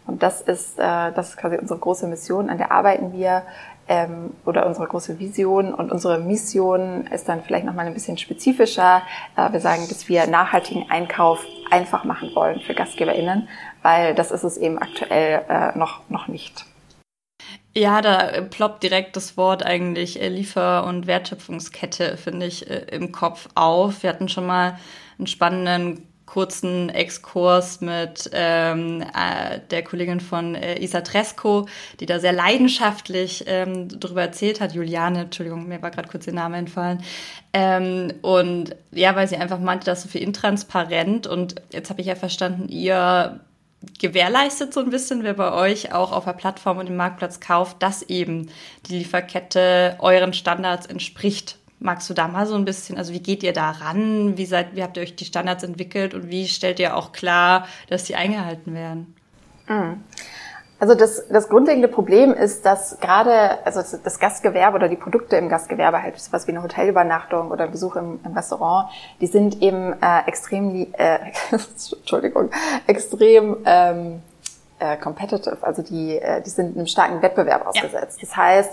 Und 0.08 0.24
das 0.24 0.42
ist, 0.42 0.80
äh, 0.80 1.12
das 1.12 1.30
ist 1.30 1.38
quasi 1.38 1.58
unsere 1.58 1.80
große 1.80 2.08
Mission, 2.08 2.50
an 2.50 2.58
der 2.58 2.72
arbeiten 2.72 3.14
wir 3.14 3.44
ähm, 3.88 4.32
oder 4.46 4.66
unsere 4.66 4.88
große 4.88 5.20
Vision 5.20 5.74
und 5.74 5.92
unsere 5.92 6.20
Mission 6.20 7.08
ist 7.08 7.28
dann 7.28 7.44
vielleicht 7.44 7.66
nochmal 7.66 7.86
ein 7.86 7.94
bisschen 7.94 8.18
spezifischer. 8.18 9.02
Äh, 9.36 9.52
wir 9.52 9.60
sagen, 9.60 9.88
dass 9.90 10.08
wir 10.08 10.28
nachhaltigen 10.28 10.90
Einkauf 10.90 11.46
einfach 11.70 12.06
machen 12.06 12.34
wollen 12.34 12.62
für 12.62 12.74
GastgeberInnen, 12.74 13.48
weil 13.82 14.16
das 14.16 14.32
ist 14.32 14.44
es 14.44 14.58
eben 14.58 14.80
aktuell 14.80 15.42
äh, 15.50 15.78
noch, 15.78 16.02
noch 16.10 16.28
nicht. 16.28 16.66
Ja, 17.74 18.02
da 18.02 18.42
ploppt 18.42 18.84
direkt 18.84 19.16
das 19.16 19.38
Wort 19.38 19.64
eigentlich 19.64 20.22
äh, 20.22 20.28
Liefer- 20.28 20.86
und 20.86 21.08
Wertschöpfungskette, 21.08 22.18
finde 22.18 22.46
ich, 22.46 22.70
äh, 22.70 22.86
im 22.92 23.12
Kopf 23.14 23.48
auf. 23.56 24.04
Wir 24.04 24.10
hatten 24.10 24.28
schon 24.28 24.46
mal 24.46 24.78
einen 25.18 25.28
spannenden 25.28 26.06
kurzen 26.26 26.88
Exkurs 26.90 27.82
mit 27.82 28.30
ähm, 28.34 29.02
äh, 29.02 29.60
der 29.70 29.84
Kollegin 29.84 30.22
von 30.22 30.56
äh, 30.56 30.82
Isa 30.82 31.02
Tresco, 31.02 31.68
die 32.00 32.06
da 32.06 32.20
sehr 32.20 32.32
leidenschaftlich 32.32 33.44
ähm, 33.48 33.88
darüber 34.00 34.22
erzählt 34.22 34.62
hat. 34.62 34.74
Juliane, 34.74 35.24
Entschuldigung, 35.24 35.68
mir 35.68 35.82
war 35.82 35.92
gerade 35.92 36.08
kurz 36.08 36.24
der 36.26 36.34
Name 36.34 36.58
entfallen. 36.58 37.04
Ähm, 37.52 38.14
und 38.22 38.76
ja, 38.92 39.14
weil 39.18 39.28
sie 39.28 39.36
einfach 39.36 39.60
meinte, 39.60 39.86
das 39.86 40.00
ist 40.00 40.04
so 40.06 40.10
viel 40.10 40.22
intransparent. 40.22 41.28
Und 41.28 41.56
jetzt 41.74 41.90
habe 41.90 42.00
ich 42.00 42.08
ja 42.08 42.16
verstanden, 42.16 42.70
ihr 42.70 43.42
gewährleistet 44.00 44.74
so 44.74 44.80
ein 44.80 44.90
bisschen, 44.90 45.24
wer 45.24 45.34
bei 45.34 45.52
euch 45.52 45.94
auch 45.94 46.12
auf 46.12 46.26
der 46.26 46.34
Plattform 46.34 46.78
und 46.78 46.88
im 46.88 46.96
Marktplatz 46.96 47.40
kauft, 47.40 47.82
dass 47.82 48.04
eben 48.04 48.50
die 48.88 49.00
Lieferkette 49.00 49.98
euren 50.00 50.34
Standards 50.34 50.86
entspricht. 50.86 51.58
Magst 51.80 52.10
du 52.10 52.14
da 52.14 52.28
mal 52.28 52.46
so 52.46 52.56
ein 52.56 52.66
bisschen, 52.66 52.98
also 52.98 53.12
wie 53.12 53.22
geht 53.22 53.42
ihr 53.42 53.54
da 53.54 53.72
ran? 53.72 54.38
Wie, 54.38 54.46
seid, 54.46 54.76
wie 54.76 54.84
habt 54.84 54.98
ihr 54.98 55.04
euch 55.04 55.16
die 55.16 55.26
Standards 55.26 55.64
entwickelt 55.64 56.14
und 56.14 56.30
wie 56.30 56.48
stellt 56.48 56.80
ihr 56.80 56.96
auch 56.96 57.12
klar, 57.12 57.68
dass 57.90 58.04
die 58.04 58.16
eingehalten 58.16 58.76
werden? 58.76 59.16
Mhm. 59.68 60.04
Also 60.82 60.96
das, 60.96 61.28
das 61.28 61.48
grundlegende 61.48 61.88
Problem 61.88 62.34
ist, 62.34 62.66
dass 62.66 63.00
gerade 63.00 63.64
also 63.66 63.84
das 64.04 64.18
Gastgewerbe 64.18 64.78
oder 64.78 64.90
die 64.90 64.96
Produkte 64.96 65.36
im 65.36 65.48
Gastgewerbe, 65.48 66.02
halt 66.02 66.16
was 66.32 66.48
wie 66.48 66.52
eine 66.54 66.64
Hotelübernachtung 66.64 67.52
oder 67.52 67.66
ein 67.66 67.72
Besuch 67.72 67.96
im, 67.98 68.20
im 68.26 68.34
Restaurant, 68.34 68.90
die 69.22 69.28
sind 69.28 69.62
eben 69.62 69.94
äh, 70.02 70.26
extrem, 70.26 70.88
äh, 70.94 71.20
Entschuldigung, 71.52 72.50
extrem 72.88 73.58
ähm, 73.64 74.24
äh, 74.80 74.98
competitive. 74.98 75.60
Also 75.62 75.84
die, 75.84 76.18
äh, 76.18 76.42
die 76.42 76.50
sind 76.50 76.76
einem 76.76 76.88
starken 76.88 77.22
Wettbewerb 77.22 77.68
ausgesetzt. 77.68 78.20
Ja. 78.20 78.28
Das 78.28 78.36
heißt, 78.36 78.72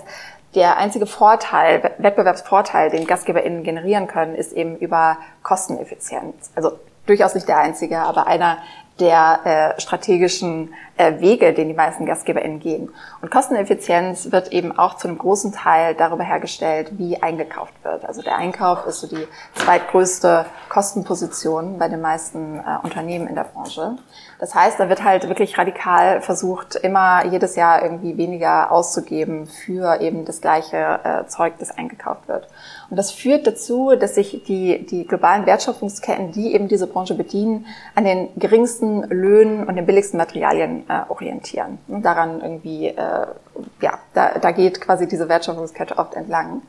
der 0.55 0.77
einzige 0.77 1.05
Vorteil, 1.05 1.91
Wettbewerbsvorteil, 1.99 2.89
den 2.89 3.05
GastgeberInnen 3.05 3.61
generieren 3.61 4.07
können, 4.07 4.33
ist 4.33 4.51
eben 4.53 4.77
über 4.77 5.19
Kosteneffizienz. 5.43 6.49
Also 6.55 6.71
durchaus 7.05 7.35
nicht 7.35 7.47
der 7.47 7.59
einzige, 7.59 7.99
aber 7.99 8.25
einer 8.25 8.57
der 8.99 9.75
äh, 9.77 9.81
strategischen 9.81 10.73
äh, 10.97 11.19
Wege, 11.19 11.53
den 11.53 11.67
die 11.69 11.73
meisten 11.73 12.05
GastgeberInnen 12.05 12.59
gehen. 12.59 12.89
Und 13.21 13.31
Kosteneffizienz 13.31 14.31
wird 14.31 14.51
eben 14.51 14.77
auch 14.77 14.97
zu 14.97 15.07
einem 15.07 15.17
großen 15.17 15.53
Teil 15.53 15.95
darüber 15.95 16.23
hergestellt, 16.23 16.91
wie 16.97 17.21
eingekauft 17.21 17.73
wird. 17.83 18.05
Also 18.05 18.21
der 18.21 18.37
Einkauf 18.37 18.85
ist 18.85 18.99
so 18.99 19.07
die 19.07 19.27
zweitgrößte 19.55 20.45
Kostenposition 20.67 21.79
bei 21.79 21.87
den 21.87 22.01
meisten 22.01 22.59
äh, 22.59 22.77
Unternehmen 22.83 23.27
in 23.27 23.35
der 23.35 23.45
Branche. 23.45 23.97
Das 24.39 24.55
heißt, 24.55 24.79
da 24.79 24.87
wird 24.87 25.03
halt 25.03 25.27
wirklich 25.27 25.57
radikal 25.57 26.21
versucht, 26.21 26.75
immer 26.75 27.25
jedes 27.25 27.57
Jahr 27.57 27.83
irgendwie 27.83 28.15
weniger 28.17 28.71
auszugeben 28.71 29.47
für 29.47 29.99
eben 29.99 30.23
das 30.23 30.39
gleiche 30.39 30.99
äh, 31.03 31.27
Zeug, 31.27 31.55
das 31.59 31.71
eingekauft 31.71 32.29
wird. 32.29 32.47
Und 32.89 32.95
das 32.95 33.11
führt 33.11 33.45
dazu, 33.45 33.95
dass 33.99 34.15
sich 34.15 34.43
die, 34.47 34.85
die 34.85 35.05
globalen 35.05 35.45
Wertschöpfungsketten, 35.45 36.31
die 36.31 36.53
eben 36.53 36.69
diese 36.69 36.87
Branche 36.87 37.15
bedienen, 37.15 37.65
an 37.95 38.05
den 38.05 38.29
geringsten 38.37 39.03
Löhnen 39.09 39.67
und 39.67 39.75
den 39.75 39.85
billigsten 39.85 40.17
Materialien 40.17 40.85
äh, 40.89 41.01
orientieren. 41.09 41.77
Und 41.89 42.03
daran 42.03 42.39
irgendwie, 42.39 42.87
äh, 42.87 43.27
ja, 43.81 43.99
da, 44.13 44.39
da 44.39 44.51
geht 44.51 44.79
quasi 44.79 45.05
diese 45.05 45.27
Wertschöpfungskette 45.27 45.97
oft 45.97 46.13
entlang. 46.13 46.61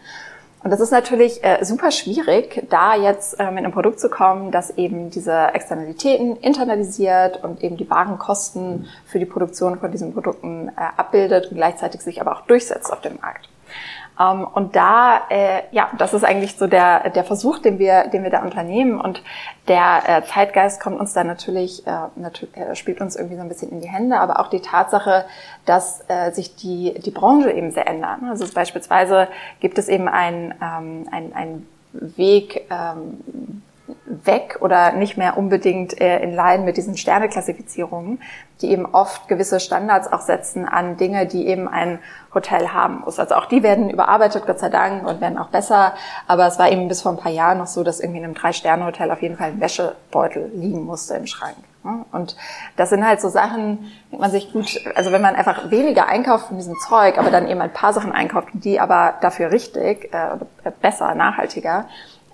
Und 0.63 0.71
das 0.71 0.81
ist 0.81 0.91
natürlich 0.91 1.43
äh, 1.43 1.65
super 1.65 1.91
schwierig, 1.91 2.67
da 2.69 2.95
jetzt 2.95 3.41
äh, 3.41 3.51
mit 3.51 3.65
einem 3.65 3.73
Produkt 3.73 3.99
zu 3.99 4.11
kommen, 4.11 4.51
das 4.51 4.71
eben 4.77 5.11
diese 5.11 5.55
Externalitäten 5.55 6.37
internalisiert 6.37 7.43
und 7.43 7.63
eben 7.65 7.77
die 7.77 7.89
Warenkosten 7.89 8.87
für 9.07 9.19
die 9.19 9.25
Produktion 9.25 9.79
von 9.79 9.91
diesen 9.91 10.13
Produkten 10.13 10.69
äh, 10.69 10.73
abbildet 10.97 11.51
und 11.51 11.57
gleichzeitig 11.57 12.03
sich 12.03 12.21
aber 12.21 12.37
auch 12.37 12.43
durchsetzt 12.43 12.93
auf 12.93 13.01
dem 13.01 13.19
Markt. 13.21 13.50
Ähm, 14.21 14.47
und 14.47 14.77
da, 14.77 15.23
äh, 15.31 15.63
ja, 15.71 15.91
das 15.97 16.13
ist 16.13 16.25
eigentlich 16.25 16.57
so 16.57 16.67
der, 16.67 17.11
der 17.11 17.25
Versuch, 17.25 17.59
den 17.59 17.79
wir, 17.79 18.09
den 18.09 18.23
wir 18.23 18.31
da 18.31 18.43
unternehmen. 18.43 19.01
Und 19.01 19.23
der 19.69 20.03
äh, 20.07 20.23
Zeitgeist 20.25 20.81
kommt 20.81 21.01
uns 21.01 21.13
da 21.13 21.25
natürlich, 21.25 21.87
äh, 21.87 21.91
natürlich 22.17 22.57
äh, 22.57 22.77
spielt 22.77 23.01
uns 23.01 23.17
irgendwie 23.17 23.37
so 23.37 23.43
ein 23.43 23.49
bisschen 23.49 23.71
in 23.71 23.81
die 23.81 23.89
Hände, 23.89 24.19
aber 24.19 24.41
auch 24.41 24.51
die 24.51 24.61
Tatsache, 24.61 25.25
dass 25.65 26.05
äh, 26.09 26.33
sich 26.33 26.55
die, 26.57 26.95
die 27.01 27.11
Branche 27.11 27.51
eben 27.51 27.71
sehr 27.71 27.87
ändert. 27.87 28.19
Also 28.29 28.47
beispielsweise 28.53 29.29
gibt 29.61 29.79
es 29.79 29.89
eben 29.89 30.09
ein, 30.09 30.55
ähm, 30.63 31.09
ein, 31.11 31.33
ein 31.35 31.67
Weg, 31.93 32.67
ähm, 32.71 33.63
weg 34.07 34.59
oder 34.61 34.93
nicht 34.93 35.17
mehr 35.17 35.37
unbedingt 35.37 36.01
äh, 36.01 36.21
in 36.21 36.35
Line 36.35 36.65
mit 36.65 36.77
diesen 36.77 36.97
Sterneklassifizierungen, 36.97 38.21
die 38.61 38.71
eben 38.71 38.87
oft 38.87 39.29
gewisse 39.29 39.61
Standards 39.61 40.13
auch 40.13 40.21
setzen 40.21 40.67
an 40.67 40.97
Dinge, 40.97 41.27
die 41.27 41.47
eben 41.47 41.69
ein 41.69 41.99
Hotel 42.35 42.73
haben 42.73 43.01
muss. 43.05 43.19
Also 43.19 43.35
auch 43.35 43.47
die 43.47 43.63
werden 43.63 43.91
überarbeitet, 43.91 44.47
Gott 44.47 44.59
sei 44.59 44.69
Dank, 44.69 45.07
und 45.07 45.21
werden 45.21 45.39
auch 45.39 45.49
besser. 45.49 45.95
Aber 46.27 46.47
es 46.47 46.59
war 46.59 46.71
eben 46.71 46.89
bis 46.89 47.03
vor 47.03 47.13
ein 47.13 47.19
paar 47.19 47.33
Jahren 47.33 47.59
noch 47.59 47.67
so, 47.67 47.83
dass 47.83 48.01
irgendwie 48.01 48.19
in 48.19 48.25
einem 48.25 48.35
Drei-Sterne-Hotel 48.35 49.11
auf 49.11 49.23
jeden 49.23 49.37
Fall 49.37 49.49
ein 49.49 49.61
Wäschebeutel 49.61 50.51
liegen 50.55 50.85
musste 50.85 51.15
im 51.15 51.27
Schrank. 51.27 51.57
Und 52.13 52.37
das 52.77 52.91
sind 52.91 53.07
halt 53.07 53.23
so 53.23 53.31
Sachen, 53.31 53.91
denkt 54.11 54.21
man 54.21 54.31
sich 54.31 54.53
gut, 54.53 54.79
also 54.95 55.13
wenn 55.13 55.23
man 55.23 55.35
einfach 55.35 55.71
weniger 55.71 56.07
einkauft 56.07 56.49
von 56.49 56.59
diesem 56.59 56.75
Zeug, 56.87 57.17
aber 57.17 57.31
dann 57.31 57.49
eben 57.49 57.61
ein 57.63 57.73
paar 57.73 57.95
Sachen 57.95 58.13
einkauft, 58.13 58.49
die 58.53 58.79
aber 58.79 59.15
dafür 59.23 59.51
richtig, 59.51 60.13
äh, 60.13 60.71
besser, 60.83 61.15
nachhaltiger, 61.15 61.87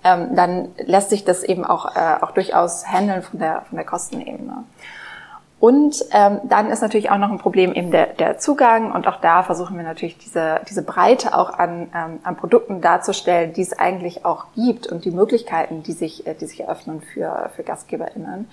ähm, 0.03 0.35
dann 0.35 0.69
lässt 0.77 1.09
sich 1.09 1.23
das 1.23 1.43
eben 1.43 1.63
auch, 1.63 1.95
äh, 1.95 2.15
auch 2.21 2.31
durchaus 2.31 2.87
handeln 2.87 3.21
von 3.21 3.39
der, 3.39 3.61
von 3.61 3.77
der 3.77 3.85
Kostenebene. 3.85 4.65
Und 5.59 6.05
ähm, 6.11 6.39
dann 6.43 6.69
ist 6.69 6.81
natürlich 6.81 7.09
auch 7.09 7.17
noch 7.17 7.31
ein 7.31 7.39
Problem 7.39 7.73
eben 7.73 7.89
der, 7.89 8.07
der 8.07 8.37
Zugang 8.37 8.91
und 8.91 9.07
auch 9.07 9.19
da 9.19 9.41
versuchen 9.41 9.75
wir 9.75 9.83
natürlich 9.83 10.15
diese, 10.19 10.61
diese 10.69 10.83
Breite 10.83 11.35
auch 11.35 11.51
an, 11.51 11.89
ähm, 11.95 12.19
an 12.23 12.35
Produkten 12.35 12.79
darzustellen, 12.79 13.53
die 13.53 13.63
es 13.63 13.77
eigentlich 13.77 14.23
auch 14.23 14.45
gibt 14.53 14.85
und 14.85 15.03
die 15.03 15.09
Möglichkeiten, 15.09 15.81
die 15.81 15.93
sich, 15.93 16.27
äh, 16.27 16.35
die 16.35 16.45
sich 16.45 16.61
eröffnen 16.61 17.01
für, 17.01 17.49
für 17.55 17.63
GastgeberInnen. 17.63 18.47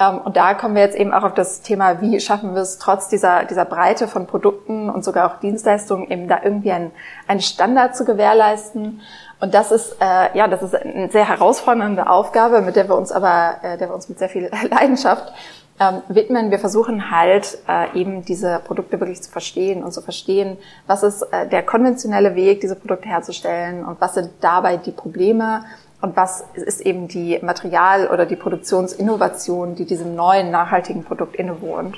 Ähm, 0.00 0.20
und 0.24 0.38
da 0.38 0.54
kommen 0.54 0.74
wir 0.74 0.80
jetzt 0.80 0.96
eben 0.96 1.12
auch 1.12 1.24
auf 1.24 1.34
das 1.34 1.60
Thema, 1.60 2.00
wie 2.00 2.18
schaffen 2.18 2.54
wir 2.54 2.62
es 2.62 2.78
trotz 2.78 3.10
dieser, 3.10 3.44
dieser 3.44 3.66
Breite 3.66 4.08
von 4.08 4.26
Produkten 4.26 4.88
und 4.88 5.04
sogar 5.04 5.30
auch 5.30 5.40
Dienstleistungen 5.40 6.10
eben 6.10 6.28
da 6.28 6.40
irgendwie 6.42 6.72
einen, 6.72 6.92
einen 7.26 7.40
Standard 7.40 7.94
zu 7.94 8.06
gewährleisten 8.06 9.02
und 9.40 9.54
das 9.54 9.70
ist 9.70 9.96
äh, 10.00 10.36
ja, 10.36 10.48
das 10.48 10.62
ist 10.62 10.74
eine 10.74 11.10
sehr 11.10 11.28
herausfordernde 11.28 12.08
Aufgabe, 12.08 12.60
mit 12.60 12.74
der 12.74 12.88
wir 12.88 12.96
uns 12.96 13.12
aber, 13.12 13.56
äh, 13.62 13.78
der 13.78 13.88
wir 13.88 13.94
uns 13.94 14.08
mit 14.08 14.18
sehr 14.18 14.28
viel 14.28 14.50
Leidenschaft 14.70 15.32
ähm, 15.80 16.02
widmen. 16.08 16.50
Wir 16.50 16.58
versuchen 16.58 17.10
halt 17.10 17.58
äh, 17.68 17.98
eben 17.98 18.24
diese 18.24 18.60
Produkte 18.64 19.00
wirklich 19.00 19.22
zu 19.22 19.30
verstehen 19.30 19.82
und 19.82 19.92
zu 19.92 20.02
verstehen, 20.02 20.56
was 20.86 21.02
ist 21.02 21.22
äh, 21.22 21.48
der 21.48 21.62
konventionelle 21.62 22.34
Weg, 22.34 22.60
diese 22.60 22.76
Produkte 22.76 23.08
herzustellen 23.08 23.84
und 23.84 24.00
was 24.00 24.14
sind 24.14 24.30
dabei 24.40 24.76
die 24.76 24.92
Probleme 24.92 25.64
und 26.00 26.16
was 26.16 26.44
ist 26.54 26.80
eben 26.80 27.08
die 27.08 27.38
Material- 27.42 28.08
oder 28.08 28.26
die 28.26 28.36
Produktionsinnovation, 28.36 29.74
die 29.74 29.84
diesem 29.84 30.14
neuen 30.14 30.50
nachhaltigen 30.50 31.04
Produkt 31.04 31.36
innewohnt. 31.36 31.96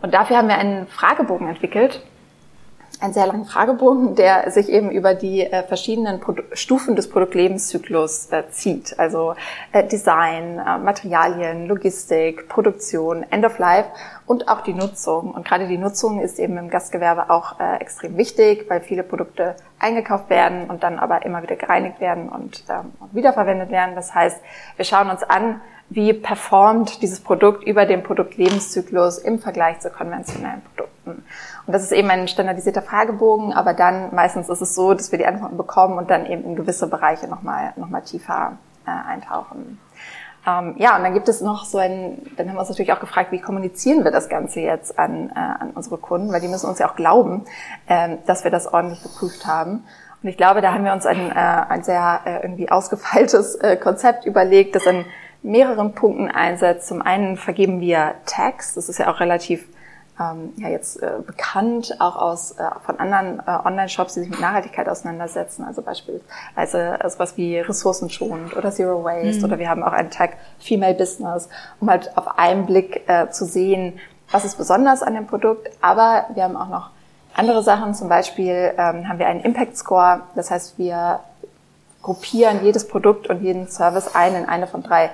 Und 0.00 0.14
dafür 0.14 0.38
haben 0.38 0.48
wir 0.48 0.56
einen 0.56 0.86
Fragebogen 0.86 1.48
entwickelt, 1.48 2.02
einen 3.00 3.12
sehr 3.12 3.26
langen 3.26 3.44
Fragebogen, 3.44 4.14
der 4.14 4.50
sich 4.50 4.68
eben 4.68 4.90
über 4.90 5.14
die 5.14 5.42
äh, 5.42 5.62
verschiedenen 5.62 6.20
Produ 6.20 6.42
Stufen 6.52 6.96
des 6.96 7.08
Produktlebenszyklus 7.08 8.26
äh, 8.30 8.44
zieht. 8.50 8.98
Also 8.98 9.34
äh, 9.72 9.86
Design, 9.86 10.58
äh, 10.58 10.78
Materialien, 10.78 11.66
Logistik, 11.66 12.48
Produktion, 12.48 13.24
End 13.30 13.44
of 13.44 13.58
Life 13.58 13.88
und 14.26 14.48
auch 14.48 14.62
die 14.62 14.74
Nutzung. 14.74 15.30
Und 15.32 15.46
gerade 15.46 15.68
die 15.68 15.78
Nutzung 15.78 16.20
ist 16.20 16.38
eben 16.38 16.56
im 16.56 16.70
Gastgewerbe 16.70 17.30
auch 17.30 17.60
äh, 17.60 17.76
extrem 17.76 18.16
wichtig, 18.16 18.66
weil 18.68 18.80
viele 18.80 19.02
Produkte 19.02 19.56
eingekauft 19.78 20.28
werden 20.30 20.68
und 20.68 20.82
dann 20.82 20.98
aber 20.98 21.24
immer 21.24 21.42
wieder 21.42 21.56
gereinigt 21.56 22.00
werden 22.00 22.28
und, 22.28 22.64
ähm, 22.68 22.92
und 23.00 23.14
wiederverwendet 23.14 23.70
werden. 23.70 23.94
Das 23.94 24.14
heißt, 24.14 24.40
wir 24.76 24.84
schauen 24.84 25.10
uns 25.10 25.22
an, 25.22 25.60
wie 25.90 26.12
performt 26.12 27.02
dieses 27.02 27.20
Produkt 27.20 27.64
über 27.64 27.86
den 27.86 28.02
Produktlebenszyklus 28.02 29.18
im 29.18 29.38
Vergleich 29.38 29.80
zu 29.80 29.90
konventionellen 29.90 30.62
Produkten. 30.62 31.24
Und 31.68 31.74
das 31.74 31.82
ist 31.82 31.92
eben 31.92 32.08
ein 32.08 32.28
standardisierter 32.28 32.80
Fragebogen, 32.80 33.52
aber 33.52 33.74
dann 33.74 34.14
meistens 34.14 34.48
ist 34.48 34.62
es 34.62 34.74
so, 34.74 34.94
dass 34.94 35.12
wir 35.12 35.18
die 35.18 35.26
Antworten 35.26 35.58
bekommen 35.58 35.98
und 35.98 36.08
dann 36.08 36.24
eben 36.24 36.42
in 36.44 36.56
gewisse 36.56 36.86
Bereiche 36.86 37.28
nochmal 37.28 37.74
noch 37.76 37.90
mal 37.90 38.00
tiefer 38.00 38.52
äh, 38.86 38.90
eintauchen. 38.90 39.78
Ähm, 40.46 40.76
ja, 40.78 40.96
und 40.96 41.02
dann 41.02 41.12
gibt 41.12 41.28
es 41.28 41.42
noch 41.42 41.66
so 41.66 41.76
ein, 41.76 42.22
dann 42.38 42.48
haben 42.48 42.56
wir 42.56 42.60
uns 42.60 42.70
natürlich 42.70 42.94
auch 42.94 43.00
gefragt, 43.00 43.32
wie 43.32 43.40
kommunizieren 43.42 44.02
wir 44.02 44.10
das 44.10 44.30
Ganze 44.30 44.60
jetzt 44.60 44.98
an, 44.98 45.28
äh, 45.28 45.38
an 45.38 45.72
unsere 45.74 45.98
Kunden, 45.98 46.32
weil 46.32 46.40
die 46.40 46.48
müssen 46.48 46.70
uns 46.70 46.78
ja 46.78 46.88
auch 46.88 46.96
glauben, 46.96 47.44
äh, 47.86 48.16
dass 48.24 48.44
wir 48.44 48.50
das 48.50 48.72
ordentlich 48.72 49.02
geprüft 49.02 49.46
haben. 49.46 49.84
Und 50.22 50.28
ich 50.30 50.38
glaube, 50.38 50.62
da 50.62 50.72
haben 50.72 50.86
wir 50.86 50.94
uns 50.94 51.04
ein, 51.04 51.30
äh, 51.30 51.34
ein 51.34 51.82
sehr 51.82 52.20
äh, 52.24 52.36
irgendwie 52.40 52.70
ausgefeiltes 52.70 53.56
äh, 53.56 53.76
Konzept 53.76 54.24
überlegt, 54.24 54.74
das 54.74 54.86
an 54.86 55.04
mehreren 55.42 55.92
Punkten 55.92 56.30
einsetzt. 56.30 56.88
Zum 56.88 57.02
einen 57.02 57.36
vergeben 57.36 57.82
wir 57.82 58.14
Tags, 58.24 58.72
das 58.72 58.88
ist 58.88 58.98
ja 58.98 59.12
auch 59.12 59.20
relativ 59.20 59.68
ähm, 60.20 60.52
ja 60.56 60.68
jetzt 60.68 61.02
äh, 61.02 61.12
bekannt, 61.24 61.96
auch 62.00 62.16
aus 62.16 62.52
äh, 62.52 62.64
von 62.84 62.98
anderen 62.98 63.40
äh, 63.40 63.66
Online-Shops, 63.66 64.14
die 64.14 64.20
sich 64.20 64.30
mit 64.30 64.40
Nachhaltigkeit 64.40 64.88
auseinandersetzen. 64.88 65.64
Also 65.64 65.82
beispielsweise 65.82 66.98
äh, 67.00 67.10
sowas 67.10 67.36
wie 67.36 67.58
ressourcenschonend 67.58 68.56
oder 68.56 68.70
Zero 68.70 69.04
Waste. 69.04 69.38
Mhm. 69.38 69.44
Oder 69.44 69.58
wir 69.58 69.68
haben 69.68 69.82
auch 69.82 69.92
einen 69.92 70.10
Tag 70.10 70.36
Female 70.58 70.94
Business, 70.94 71.48
um 71.80 71.88
halt 71.88 72.16
auf 72.16 72.38
einen 72.38 72.66
Blick 72.66 73.08
äh, 73.08 73.30
zu 73.30 73.44
sehen, 73.44 73.98
was 74.30 74.44
ist 74.44 74.58
besonders 74.58 75.02
an 75.02 75.14
dem 75.14 75.26
Produkt. 75.26 75.70
Aber 75.80 76.26
wir 76.34 76.44
haben 76.44 76.56
auch 76.56 76.68
noch 76.68 76.90
andere 77.34 77.62
Sachen. 77.62 77.94
Zum 77.94 78.08
Beispiel 78.08 78.72
ähm, 78.76 79.08
haben 79.08 79.18
wir 79.18 79.28
einen 79.28 79.40
Impact 79.40 79.76
Score. 79.76 80.22
Das 80.34 80.50
heißt, 80.50 80.78
wir 80.78 81.20
gruppieren 82.02 82.64
jedes 82.64 82.88
Produkt 82.88 83.28
und 83.28 83.42
jeden 83.42 83.68
Service 83.68 84.14
ein 84.14 84.34
in 84.34 84.46
eine 84.46 84.66
von 84.66 84.82
drei 84.82 85.10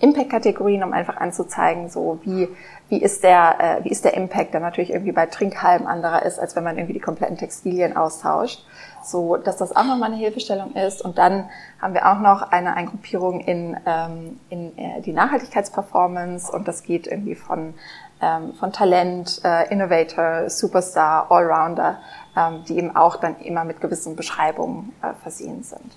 Impact-Kategorien, 0.00 0.84
um 0.84 0.92
einfach 0.92 1.16
anzuzeigen, 1.16 1.90
so 1.90 2.20
wie, 2.22 2.48
wie 2.88 3.02
ist 3.02 3.22
der, 3.22 3.80
äh, 3.80 3.84
wie 3.84 3.90
ist 3.90 4.04
der 4.04 4.14
Impact, 4.14 4.54
der 4.54 4.60
natürlich 4.60 4.90
irgendwie 4.90 5.12
bei 5.12 5.26
Trinkhalm 5.26 5.86
anderer 5.86 6.22
ist, 6.24 6.38
als 6.38 6.56
wenn 6.56 6.64
man 6.64 6.76
irgendwie 6.76 6.94
die 6.94 7.00
kompletten 7.00 7.36
Textilien 7.36 7.96
austauscht. 7.96 8.64
So, 9.04 9.36
dass 9.36 9.58
das 9.58 9.74
auch 9.76 9.84
nochmal 9.84 10.10
eine 10.10 10.16
Hilfestellung 10.16 10.74
ist. 10.74 11.02
Und 11.02 11.18
dann 11.18 11.48
haben 11.80 11.94
wir 11.94 12.10
auch 12.10 12.20
noch 12.20 12.50
eine 12.50 12.74
Eingruppierung 12.74 13.40
in, 13.40 13.76
ähm, 13.86 14.40
in 14.50 14.76
äh, 14.76 15.00
die 15.02 15.12
Nachhaltigkeitsperformance 15.12 16.50
und 16.50 16.66
das 16.66 16.82
geht 16.82 17.06
irgendwie 17.06 17.34
von, 17.34 17.74
ähm, 18.20 18.54
von 18.54 18.72
Talent, 18.72 19.40
äh, 19.44 19.70
Innovator, 19.72 20.50
Superstar, 20.50 21.30
Allrounder, 21.30 21.98
ähm, 22.36 22.64
die 22.68 22.78
eben 22.78 22.96
auch 22.96 23.16
dann 23.16 23.38
immer 23.40 23.64
mit 23.64 23.80
gewissen 23.80 24.16
Beschreibungen 24.16 24.92
äh, 25.02 25.12
versehen 25.22 25.62
sind. 25.62 25.96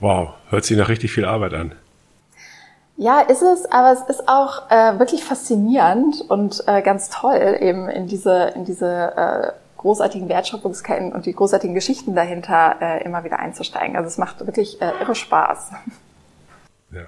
Wow, 0.00 0.30
hört 0.50 0.64
sich 0.64 0.76
nach 0.76 0.88
richtig 0.88 1.12
viel 1.12 1.24
Arbeit 1.24 1.54
an. 1.54 1.74
Ja, 3.00 3.20
ist 3.20 3.42
es, 3.42 3.64
aber 3.66 3.92
es 3.92 4.00
ist 4.10 4.28
auch 4.28 4.68
äh, 4.72 4.98
wirklich 4.98 5.22
faszinierend 5.22 6.20
und 6.28 6.64
äh, 6.66 6.82
ganz 6.82 7.10
toll, 7.10 7.56
eben 7.60 7.88
in 7.88 8.08
diese, 8.08 8.52
in 8.56 8.64
diese 8.64 9.16
äh, 9.16 9.52
großartigen 9.76 10.28
Wertschöpfungsketten 10.28 11.12
und 11.12 11.24
die 11.24 11.32
großartigen 11.32 11.76
Geschichten 11.76 12.16
dahinter 12.16 12.74
äh, 12.80 13.04
immer 13.04 13.22
wieder 13.22 13.38
einzusteigen. 13.38 13.96
Also 13.96 14.08
es 14.08 14.18
macht 14.18 14.44
wirklich 14.44 14.82
äh, 14.82 14.90
irre 15.00 15.14
Spaß. 15.14 15.72
Ja. 16.90 17.04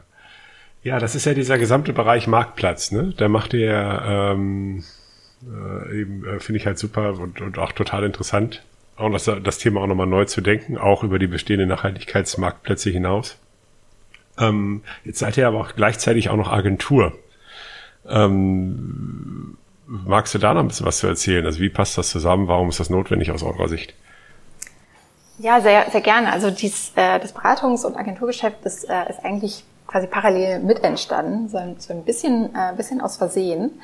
ja, 0.83 0.99
das 0.99 1.15
ist 1.15 1.25
ja 1.25 1.33
dieser 1.33 1.57
gesamte 1.57 1.95
Bereich 1.95 2.27
Marktplatz, 2.27 2.93
ne? 2.93 3.15
Der 3.19 3.31
macht 3.31 3.55
ihr 3.55 4.03
ähm, 4.05 4.85
äh, 5.43 6.03
eben, 6.03 6.27
äh, 6.27 6.39
finde 6.39 6.59
ich 6.59 6.67
halt 6.67 6.79
super 6.79 7.19
und, 7.19 7.41
und 7.41 7.59
auch 7.59 7.73
total 7.73 8.05
interessant. 8.05 8.63
Auch 8.97 9.11
das, 9.11 9.31
das 9.43 9.57
Thema 9.57 9.81
auch 9.81 9.87
nochmal 9.87 10.07
neu 10.07 10.27
zu 10.27 10.43
denken, 10.43 10.77
auch 10.77 11.03
über 11.03 11.19
die 11.19 11.29
bestehenden 11.29 11.71
Nachhaltigkeitsmarktplätze 11.71 12.91
hinaus. 12.91 13.39
Ähm, 14.41 14.83
jetzt 15.05 15.19
seid 15.19 15.37
ihr 15.37 15.47
aber 15.47 15.61
auch 15.61 15.75
gleichzeitig 15.77 16.31
auch 16.31 16.37
noch 16.37 16.51
Agentur. 16.51 17.13
Ähm, 18.09 19.57
magst 19.87 20.35
du 20.35 20.39
da 20.39 20.55
noch 20.55 20.63
ein 20.63 20.69
bisschen 20.69 20.87
was 20.87 20.99
zu 20.99 21.07
erzählen? 21.07 21.45
Also 21.45 21.61
wie 21.61 21.69
passt 21.69 21.99
das 21.99 22.11
zusammen? 22.11 22.49
Warum 22.49 22.69
ist 22.69 22.81
das 22.81 22.91
notwendig 22.91 23.31
aus 23.31 23.43
eurer 23.43 23.69
Sicht? 23.69 23.95
Ja, 25.39 25.61
sehr, 25.61 25.91
sehr 25.91 26.01
gerne. 26.01 26.33
Also 26.33 26.51
dies, 26.51 26.93
äh, 26.97 27.19
das 27.19 27.35
Beratungs- 27.35 27.87
und 27.87 27.97
Agenturgeschäft 27.97 28.65
ist, 28.65 28.85
äh, 28.85 29.09
ist 29.09 29.25
eigentlich 29.25 29.65
quasi 29.87 30.07
parallel 30.07 30.61
mit 30.61 30.85
entstanden, 30.85 31.49
so 31.49 31.57
ein, 31.57 31.77
so 31.81 31.93
ein 31.93 32.05
bisschen, 32.05 32.55
äh, 32.55 32.75
bisschen 32.77 33.01
aus 33.01 33.17
Versehen. 33.17 33.81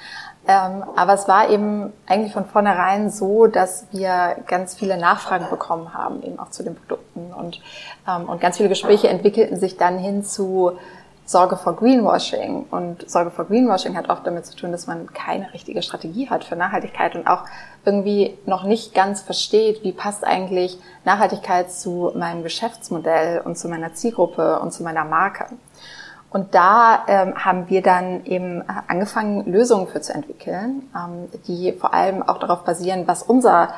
Ähm, 0.49 0.85
aber 0.95 1.15
es 1.15 1.27
war 1.27 1.51
eben 1.51 1.93
eigentlich 2.07 2.33
von 2.33 2.45
vornherein 2.45 3.11
so, 3.11 3.47
dass 3.47 3.87
wir 3.91 4.37
ganz 4.47 4.75
viele 4.75 4.97
Nachfragen 4.97 5.51
bekommen 5.51 5.93
haben, 5.93 6.23
eben 6.23 6.39
auch 6.39 6.51
zu 6.51 6.63
den 6.63 6.77
Produkten. 6.77 7.33
Und, 7.35 7.61
ähm, 8.09 8.29
und 8.29 8.41
ganz 8.41 8.57
viele 8.57 8.69
Gespräche 8.69 9.09
entwickelten 9.09 9.57
sich 9.57 9.77
dann 9.77 9.99
hin 9.99 10.23
zu 10.23 10.79
Sorge 11.25 11.57
vor 11.57 11.75
Greenwashing. 11.75 12.67
Und 12.71 13.11
Sorge 13.11 13.33
vor 13.33 13.47
Greenwashing 13.47 13.97
hat 13.97 14.09
oft 14.09 14.25
damit 14.25 14.47
zu 14.47 14.55
tun, 14.55 14.71
dass 14.71 14.87
man 14.87 15.13
keine 15.13 15.53
richtige 15.53 15.83
Strategie 15.83 16.31
hat 16.31 16.45
für 16.45 16.55
Nachhaltigkeit 16.55 17.17
und 17.17 17.27
auch 17.27 17.43
irgendwie 17.85 18.39
noch 18.47 18.63
nicht 18.63 18.95
ganz 18.95 19.23
versteht, 19.23 19.83
wie 19.83 19.93
passt 19.93 20.25
eigentlich 20.25 20.79
Nachhaltigkeit 21.05 21.73
zu 21.73 22.13
meinem 22.15 22.45
Geschäftsmodell 22.45 23.41
und 23.41 23.59
zu 23.59 23.69
meiner 23.69 23.95
Zielgruppe 23.95 24.61
und 24.61 24.73
zu 24.73 24.85
meiner 24.85 25.05
Marke. 25.05 25.47
Und 26.31 26.55
da 26.55 27.05
ähm, 27.07 27.35
haben 27.37 27.69
wir 27.69 27.83
dann 27.83 28.25
eben 28.25 28.63
angefangen, 28.89 29.51
Lösungen 29.51 29.87
für 29.87 30.01
zu 30.01 30.13
entwickeln, 30.13 30.83
ähm, 30.95 31.29
die 31.47 31.73
vor 31.73 31.95
allem 31.95 32.23
auch 32.23 32.39
darauf 32.39 32.65
basieren, 32.65 33.07
was 33.07 33.23
unser 33.23 33.75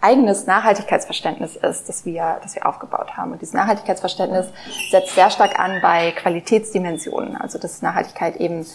eigenes 0.00 0.46
Nachhaltigkeitsverständnis 0.46 1.56
ist, 1.56 1.88
das 1.88 2.04
wir, 2.04 2.38
das 2.42 2.54
wir 2.54 2.66
aufgebaut 2.66 3.16
haben. 3.16 3.32
Und 3.32 3.40
dieses 3.40 3.54
Nachhaltigkeitsverständnis 3.54 4.48
setzt 4.90 5.14
sehr 5.14 5.30
stark 5.30 5.58
an 5.58 5.80
bei 5.80 6.12
Qualitätsdimensionen. 6.12 7.36
Also 7.36 7.58
dass 7.58 7.80
Nachhaltigkeit 7.80 8.36
eben 8.36 8.66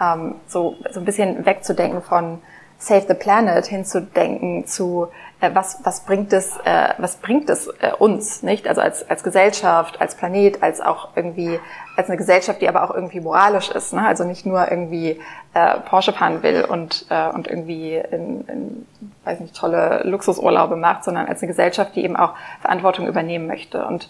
ähm, 0.00 0.36
so, 0.46 0.76
so 0.90 1.00
ein 1.00 1.04
bisschen 1.04 1.44
wegzudenken 1.44 2.02
von 2.02 2.40
Save 2.78 3.06
the 3.08 3.14
Planet 3.14 3.66
hinzudenken 3.66 4.66
zu 4.66 5.08
äh, 5.40 5.50
was 5.52 5.80
was 5.82 6.04
bringt 6.04 6.32
es 6.32 6.56
äh, 6.64 6.94
was 6.98 7.16
bringt 7.16 7.50
es 7.50 7.66
äh, 7.80 7.92
uns 7.98 8.44
nicht 8.44 8.68
also 8.68 8.80
als 8.80 9.08
als 9.10 9.24
Gesellschaft 9.24 10.00
als 10.00 10.14
Planet 10.14 10.62
als 10.62 10.80
auch 10.80 11.08
irgendwie 11.16 11.58
als 11.98 12.08
eine 12.08 12.16
Gesellschaft 12.16 12.62
die 12.62 12.68
aber 12.68 12.84
auch 12.84 12.94
irgendwie 12.94 13.20
moralisch 13.20 13.70
ist 13.70 13.92
ne? 13.92 14.06
also 14.06 14.24
nicht 14.24 14.46
nur 14.46 14.70
irgendwie 14.70 15.20
äh, 15.54 15.80
Porsche 15.80 16.12
fahren 16.12 16.42
will 16.42 16.64
und 16.64 17.06
äh, 17.10 17.28
und 17.28 17.48
irgendwie 17.48 17.96
in, 17.96 18.48
in 18.48 18.86
weiß 19.24 19.40
nicht 19.40 19.56
tolle 19.56 20.02
Luxusurlaube 20.04 20.76
macht 20.76 21.04
sondern 21.04 21.26
als 21.26 21.42
eine 21.42 21.48
Gesellschaft 21.48 21.96
die 21.96 22.04
eben 22.04 22.16
auch 22.16 22.34
Verantwortung 22.60 23.06
übernehmen 23.06 23.46
möchte 23.46 23.84
und 23.84 24.08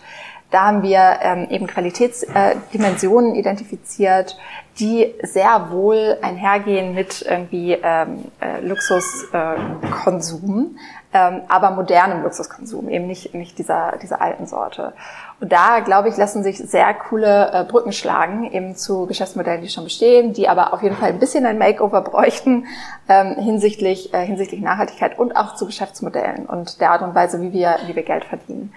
da 0.50 0.66
haben 0.66 0.82
wir 0.82 1.18
ähm, 1.20 1.46
eben 1.50 1.66
Qualitätsdimensionen 1.66 3.34
äh, 3.34 3.38
identifiziert, 3.38 4.38
die 4.80 5.14
sehr 5.22 5.70
wohl 5.70 6.16
einhergehen 6.22 6.94
mit 6.94 7.22
irgendwie 7.22 7.76
ähm, 7.82 8.24
äh, 8.40 8.60
Luxuskonsum, 8.60 10.78
ähm, 11.18 11.42
aber 11.48 11.70
modernem 11.70 12.22
Luxuskonsum, 12.22 12.88
eben 12.88 13.06
nicht, 13.06 13.34
nicht 13.34 13.58
dieser, 13.58 13.94
dieser 14.00 14.20
alten 14.20 14.46
Sorte. 14.46 14.92
Und 15.40 15.52
da, 15.52 15.80
glaube 15.80 16.08
ich, 16.08 16.16
lassen 16.16 16.42
sich 16.42 16.58
sehr 16.58 16.92
coole 16.94 17.50
äh, 17.52 17.64
Brücken 17.64 17.92
schlagen, 17.92 18.50
eben 18.52 18.76
zu 18.76 19.06
Geschäftsmodellen, 19.06 19.62
die 19.62 19.68
schon 19.68 19.84
bestehen, 19.84 20.32
die 20.32 20.48
aber 20.48 20.72
auf 20.72 20.82
jeden 20.82 20.96
Fall 20.96 21.10
ein 21.10 21.18
bisschen 21.18 21.46
ein 21.46 21.58
Makeover 21.58 22.02
bräuchten 22.02 22.66
ähm, 23.08 23.34
hinsichtlich, 23.36 24.14
äh, 24.14 24.24
hinsichtlich 24.24 24.60
Nachhaltigkeit 24.60 25.18
und 25.18 25.36
auch 25.36 25.54
zu 25.54 25.66
Geschäftsmodellen 25.66 26.46
und 26.46 26.80
der 26.80 26.90
Art 26.92 27.02
und 27.02 27.14
Weise, 27.14 27.40
wie 27.40 27.52
wir, 27.52 27.76
wie 27.86 27.96
wir 27.96 28.04
Geld 28.04 28.24
verdienen. 28.24 28.72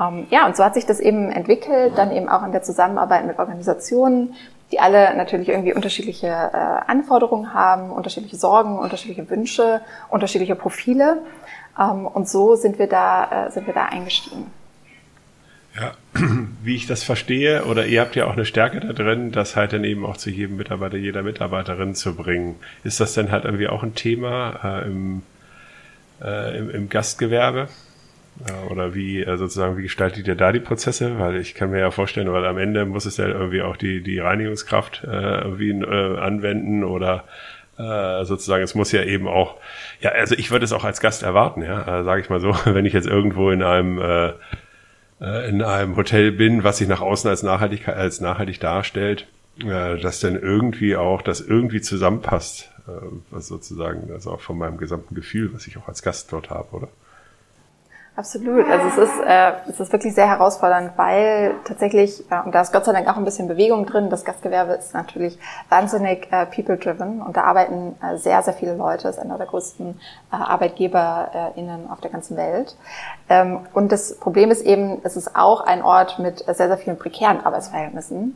Ähm, 0.00 0.26
ja, 0.30 0.46
und 0.46 0.56
so 0.56 0.64
hat 0.64 0.74
sich 0.74 0.86
das 0.86 1.00
eben 1.00 1.30
entwickelt, 1.30 1.96
dann 1.96 2.12
eben 2.12 2.28
auch 2.28 2.44
in 2.44 2.52
der 2.52 2.62
Zusammenarbeit 2.62 3.26
mit 3.26 3.38
Organisationen, 3.38 4.34
die 4.72 4.80
alle 4.80 5.16
natürlich 5.16 5.48
irgendwie 5.48 5.74
unterschiedliche 5.74 6.26
äh, 6.26 6.90
Anforderungen 6.90 7.54
haben, 7.54 7.90
unterschiedliche 7.90 8.36
Sorgen, 8.36 8.78
unterschiedliche 8.78 9.28
Wünsche, 9.30 9.80
unterschiedliche 10.10 10.56
Profile. 10.56 11.22
Ähm, 11.78 12.06
und 12.06 12.28
so 12.28 12.56
sind 12.56 12.78
wir 12.78 12.86
da, 12.86 13.46
äh, 13.46 13.50
sind 13.50 13.66
wir 13.66 13.74
da 13.74 13.86
eingestiegen. 13.86 14.46
Ja, 15.78 15.92
wie 16.62 16.76
ich 16.76 16.86
das 16.86 17.02
verstehe, 17.02 17.64
oder 17.64 17.86
ihr 17.86 18.00
habt 18.00 18.16
ja 18.16 18.26
auch 18.26 18.32
eine 18.32 18.46
Stärke 18.46 18.80
da 18.80 18.92
drin, 18.92 19.32
das 19.32 19.56
halt 19.56 19.72
dann 19.72 19.84
eben 19.84 20.06
auch 20.06 20.16
zu 20.16 20.30
jedem 20.30 20.56
Mitarbeiter, 20.56 20.96
jeder 20.96 21.22
Mitarbeiterin 21.22 21.94
zu 21.94 22.14
bringen. 22.14 22.56
Ist 22.82 23.00
das 23.00 23.14
dann 23.14 23.30
halt 23.30 23.44
irgendwie 23.44 23.68
auch 23.68 23.82
ein 23.82 23.94
Thema 23.94 24.60
äh, 24.62 24.86
im, 24.86 25.22
äh, 26.22 26.58
im, 26.58 26.70
im 26.70 26.88
Gastgewerbe? 26.88 27.68
Oder 28.70 28.94
wie 28.94 29.22
äh, 29.22 29.36
sozusagen, 29.38 29.78
wie 29.78 29.82
gestaltet 29.82 30.28
ihr 30.28 30.34
da 30.34 30.52
die 30.52 30.60
Prozesse? 30.60 31.18
Weil 31.18 31.36
ich 31.36 31.54
kann 31.54 31.70
mir 31.70 31.80
ja 31.80 31.90
vorstellen, 31.90 32.30
weil 32.30 32.44
am 32.44 32.58
Ende 32.58 32.84
muss 32.84 33.06
es 33.06 33.16
ja 33.16 33.26
irgendwie 33.26 33.62
auch 33.62 33.78
die, 33.78 34.02
die 34.02 34.18
Reinigungskraft 34.18 35.04
äh, 35.04 35.40
irgendwie 35.40 35.70
äh, 35.70 36.18
anwenden 36.18 36.84
oder 36.84 37.24
äh, 37.78 38.24
sozusagen, 38.24 38.62
es 38.64 38.74
muss 38.74 38.92
ja 38.92 39.02
eben 39.02 39.28
auch, 39.28 39.56
ja, 40.00 40.10
also 40.10 40.34
ich 40.34 40.50
würde 40.50 40.64
es 40.64 40.72
auch 40.72 40.84
als 40.84 41.00
Gast 41.00 41.22
erwarten, 41.22 41.62
ja, 41.62 42.00
äh, 42.00 42.04
sage 42.04 42.22
ich 42.22 42.30
mal 42.30 42.40
so, 42.40 42.54
wenn 42.64 42.86
ich 42.86 42.92
jetzt 42.92 43.06
irgendwo 43.06 43.50
in 43.50 43.62
einem 43.62 43.98
äh, 43.98 44.32
äh, 45.20 45.48
in 45.48 45.62
einem 45.62 45.96
Hotel 45.96 46.32
bin, 46.32 46.64
was 46.64 46.78
sich 46.78 46.88
nach 46.88 47.00
außen 47.00 47.28
als 47.28 47.42
nachhaltig 47.42 47.88
als 47.88 48.20
nachhaltig 48.20 48.60
darstellt, 48.60 49.26
dass 49.58 50.20
dann 50.20 50.38
irgendwie 50.38 50.96
auch 50.96 51.22
das 51.22 51.40
irgendwie 51.40 51.80
zusammenpasst, 51.80 52.70
was 53.30 53.46
sozusagen 53.46 54.12
also 54.12 54.32
auch 54.32 54.42
von 54.42 54.58
meinem 54.58 54.76
gesamten 54.76 55.14
Gefühl, 55.14 55.54
was 55.54 55.66
ich 55.66 55.78
auch 55.78 55.88
als 55.88 56.02
Gast 56.02 56.30
dort 56.30 56.50
habe, 56.50 56.76
oder? 56.76 56.88
Absolut. 58.16 58.66
Also 58.66 58.86
es 58.88 59.10
ist, 59.10 59.20
äh, 59.26 59.52
es 59.68 59.78
ist 59.78 59.92
wirklich 59.92 60.14
sehr 60.14 60.26
herausfordernd, 60.26 60.92
weil 60.96 61.54
tatsächlich, 61.64 62.24
äh, 62.30 62.40
und 62.46 62.54
da 62.54 62.62
ist 62.62 62.72
Gott 62.72 62.86
sei 62.86 62.92
Dank 62.94 63.06
auch 63.08 63.18
ein 63.18 63.26
bisschen 63.26 63.46
Bewegung 63.46 63.84
drin, 63.84 64.08
das 64.08 64.24
Gastgewerbe 64.24 64.72
ist 64.72 64.94
natürlich 64.94 65.38
wahnsinnig 65.68 66.26
äh, 66.32 66.46
people-driven 66.46 67.20
und 67.20 67.36
da 67.36 67.42
arbeiten 67.42 67.94
äh, 68.02 68.16
sehr, 68.16 68.42
sehr 68.42 68.54
viele 68.54 68.74
Leute, 68.74 69.08
ist 69.08 69.18
einer 69.18 69.36
der 69.36 69.46
größten 69.46 70.00
äh, 70.32 70.34
ArbeitgeberInnen 70.34 71.90
auf 71.90 72.00
der 72.00 72.10
ganzen 72.10 72.38
Welt. 72.38 72.78
Ähm, 73.28 73.66
und 73.74 73.92
das 73.92 74.16
Problem 74.18 74.50
ist 74.50 74.62
eben, 74.62 74.98
es 75.04 75.18
ist 75.18 75.36
auch 75.36 75.60
ein 75.60 75.82
Ort 75.82 76.18
mit 76.18 76.38
sehr, 76.38 76.54
sehr 76.54 76.78
vielen 76.78 76.96
prekären 76.96 77.44
Arbeitsverhältnissen. 77.44 78.34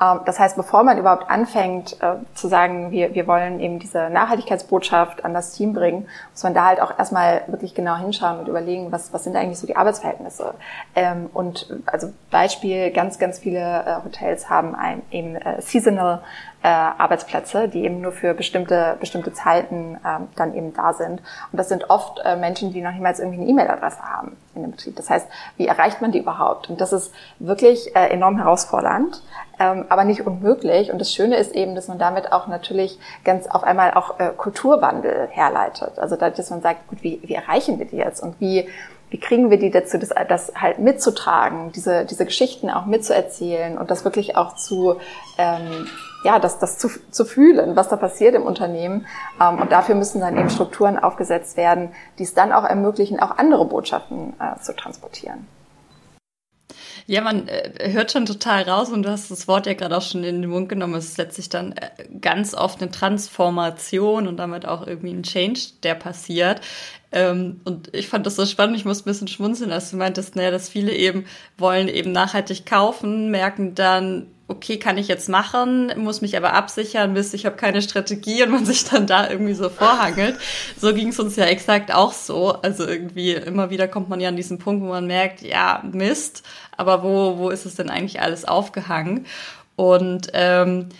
Ähm, 0.00 0.20
das 0.24 0.38
heißt, 0.38 0.56
bevor 0.56 0.82
man 0.82 0.98
überhaupt 0.98 1.30
anfängt 1.30 2.00
äh, 2.02 2.16
zu 2.34 2.48
sagen, 2.48 2.90
wir, 2.90 3.14
wir 3.14 3.26
wollen 3.26 3.60
eben 3.60 3.78
diese 3.78 4.10
Nachhaltigkeitsbotschaft 4.10 5.24
an 5.24 5.34
das 5.34 5.52
Team 5.52 5.72
bringen, 5.72 6.08
muss 6.32 6.42
man 6.42 6.54
da 6.54 6.66
halt 6.66 6.80
auch 6.80 6.98
erstmal 6.98 7.42
wirklich 7.46 7.74
genau 7.74 7.96
hinschauen 7.96 8.38
und 8.40 8.48
überlegen, 8.48 8.92
was, 8.92 9.12
was 9.12 9.24
sind 9.24 9.36
eigentlich 9.36 9.58
so 9.58 9.66
die 9.66 9.76
Arbeitsverhältnisse. 9.76 10.54
Ähm, 10.94 11.30
und 11.32 11.74
also 11.86 12.12
Beispiel, 12.30 12.90
ganz, 12.90 13.18
ganz 13.18 13.38
viele 13.38 13.60
äh, 13.60 14.04
Hotels 14.04 14.50
haben 14.50 14.74
ein, 14.74 15.02
eben 15.10 15.36
äh, 15.36 15.60
seasonal 15.60 16.22
äh, 16.62 16.68
Arbeitsplätze, 16.68 17.68
die 17.68 17.84
eben 17.84 18.00
nur 18.00 18.12
für 18.12 18.34
bestimmte, 18.34 18.96
bestimmte 18.98 19.32
Zeiten 19.32 19.98
ähm, 20.04 20.28
dann 20.36 20.54
eben 20.54 20.72
da 20.74 20.92
sind. 20.92 21.20
Und 21.52 21.58
das 21.58 21.68
sind 21.68 21.90
oft 21.90 22.20
äh, 22.24 22.36
Menschen, 22.36 22.72
die 22.72 22.80
noch 22.80 22.92
niemals 22.92 23.20
irgendwie 23.20 23.40
eine 23.40 23.50
E-Mail-Adresse 23.50 24.02
haben 24.02 24.36
in 24.54 24.62
dem 24.62 24.70
Betrieb. 24.72 24.96
Das 24.96 25.08
heißt, 25.08 25.28
wie 25.56 25.66
erreicht 25.66 26.00
man 26.00 26.12
die 26.12 26.18
überhaupt? 26.18 26.68
Und 26.68 26.80
das 26.80 26.92
ist 26.92 27.12
wirklich 27.38 27.94
äh, 27.94 28.08
enorm 28.08 28.38
herausfordernd, 28.38 29.22
ähm, 29.60 29.84
aber 29.88 30.04
nicht 30.04 30.26
unmöglich. 30.26 30.90
Und 30.90 30.98
das 30.98 31.12
Schöne 31.12 31.36
ist 31.36 31.54
eben, 31.54 31.74
dass 31.74 31.88
man 31.88 31.98
damit 31.98 32.32
auch 32.32 32.48
natürlich 32.48 32.98
ganz 33.24 33.46
auf 33.46 33.62
einmal 33.62 33.94
auch 33.94 34.18
äh, 34.18 34.30
Kulturwandel 34.36 35.28
herleitet. 35.30 35.98
Also 35.98 36.16
dadurch, 36.16 36.36
dass 36.36 36.50
man 36.50 36.62
sagt, 36.62 36.88
gut, 36.88 37.02
wie, 37.02 37.20
wie 37.22 37.34
erreichen 37.34 37.78
wir 37.78 37.86
die 37.86 37.96
jetzt? 37.96 38.22
Und 38.22 38.40
wie 38.40 38.68
wie 39.08 39.20
kriegen 39.20 39.50
wir 39.50 39.58
die 39.58 39.70
dazu, 39.70 39.98
das, 39.98 40.10
das 40.28 40.52
halt 40.56 40.78
mitzutragen, 40.78 41.70
diese, 41.72 42.04
diese 42.04 42.24
Geschichten 42.24 42.70
auch 42.70 42.86
mitzuerzählen 42.86 43.78
und 43.78 43.90
das 43.90 44.04
wirklich 44.04 44.36
auch 44.36 44.56
zu, 44.56 44.96
ähm, 45.38 45.86
ja, 46.26 46.40
das, 46.40 46.58
das 46.58 46.76
zu, 46.76 46.90
zu 47.10 47.24
fühlen, 47.24 47.76
was 47.76 47.88
da 47.88 47.96
passiert 47.96 48.34
im 48.34 48.42
Unternehmen. 48.42 49.06
Ähm, 49.40 49.60
und 49.60 49.70
dafür 49.70 49.94
müssen 49.94 50.20
dann 50.20 50.36
eben 50.36 50.50
Strukturen 50.50 50.98
aufgesetzt 50.98 51.56
werden, 51.56 51.90
die 52.18 52.24
es 52.24 52.34
dann 52.34 52.52
auch 52.52 52.64
ermöglichen, 52.64 53.20
auch 53.20 53.38
andere 53.38 53.64
Botschaften 53.64 54.34
äh, 54.40 54.60
zu 54.60 54.74
transportieren. 54.74 55.46
Ja, 57.06 57.20
man 57.20 57.46
äh, 57.46 57.92
hört 57.92 58.10
schon 58.10 58.26
total 58.26 58.64
raus 58.64 58.90
und 58.90 59.04
du 59.04 59.10
hast 59.10 59.30
das 59.30 59.46
Wort 59.46 59.66
ja 59.66 59.74
gerade 59.74 59.96
auch 59.96 60.02
schon 60.02 60.24
in 60.24 60.42
den 60.42 60.50
Mund 60.50 60.68
genommen. 60.68 60.94
Es 60.94 61.10
ist 61.10 61.18
letztlich 61.18 61.48
dann 61.48 61.72
äh, 61.72 61.90
ganz 62.20 62.54
oft 62.54 62.82
eine 62.82 62.90
Transformation 62.90 64.26
und 64.26 64.36
damit 64.38 64.66
auch 64.66 64.84
irgendwie 64.84 65.12
ein 65.12 65.22
Change, 65.22 65.60
der 65.84 65.94
passiert. 65.94 66.60
Ähm, 67.12 67.60
und 67.64 67.94
ich 67.94 68.08
fand 68.08 68.26
das 68.26 68.36
so 68.36 68.46
spannend, 68.46 68.76
ich 68.76 68.84
muss 68.84 69.02
ein 69.02 69.04
bisschen 69.04 69.28
schmunzeln, 69.28 69.72
als 69.72 69.90
du 69.90 69.96
meintest, 69.96 70.36
naja, 70.36 70.50
dass 70.50 70.68
viele 70.68 70.92
eben 70.92 71.24
wollen 71.56 71.88
eben 71.88 72.12
nachhaltig 72.12 72.66
kaufen, 72.66 73.30
merken 73.30 73.74
dann, 73.74 74.26
okay, 74.48 74.78
kann 74.78 74.96
ich 74.98 75.08
jetzt 75.08 75.28
machen, 75.28 75.92
muss 75.96 76.20
mich 76.20 76.36
aber 76.36 76.52
absichern, 76.52 77.12
Mist, 77.12 77.34
ich 77.34 77.46
habe 77.46 77.56
keine 77.56 77.82
Strategie 77.82 78.42
und 78.42 78.50
man 78.50 78.64
sich 78.64 78.84
dann 78.84 79.06
da 79.06 79.28
irgendwie 79.28 79.54
so 79.54 79.68
vorhangelt. 79.68 80.38
So 80.78 80.94
ging 80.94 81.08
es 81.08 81.18
uns 81.18 81.36
ja 81.36 81.46
exakt 81.46 81.92
auch 81.92 82.12
so. 82.12 82.52
Also 82.52 82.86
irgendwie 82.86 83.32
immer 83.32 83.70
wieder 83.70 83.88
kommt 83.88 84.08
man 84.08 84.20
ja 84.20 84.28
an 84.28 84.36
diesen 84.36 84.58
Punkt, 84.58 84.84
wo 84.84 84.88
man 84.88 85.06
merkt, 85.06 85.42
ja, 85.42 85.82
Mist, 85.90 86.44
aber 86.76 87.02
wo, 87.02 87.38
wo 87.38 87.50
ist 87.50 87.66
es 87.66 87.74
denn 87.74 87.90
eigentlich 87.90 88.20
alles 88.20 88.44
aufgehangen? 88.44 89.26
Und 89.74 90.28
ähm, 90.32 90.90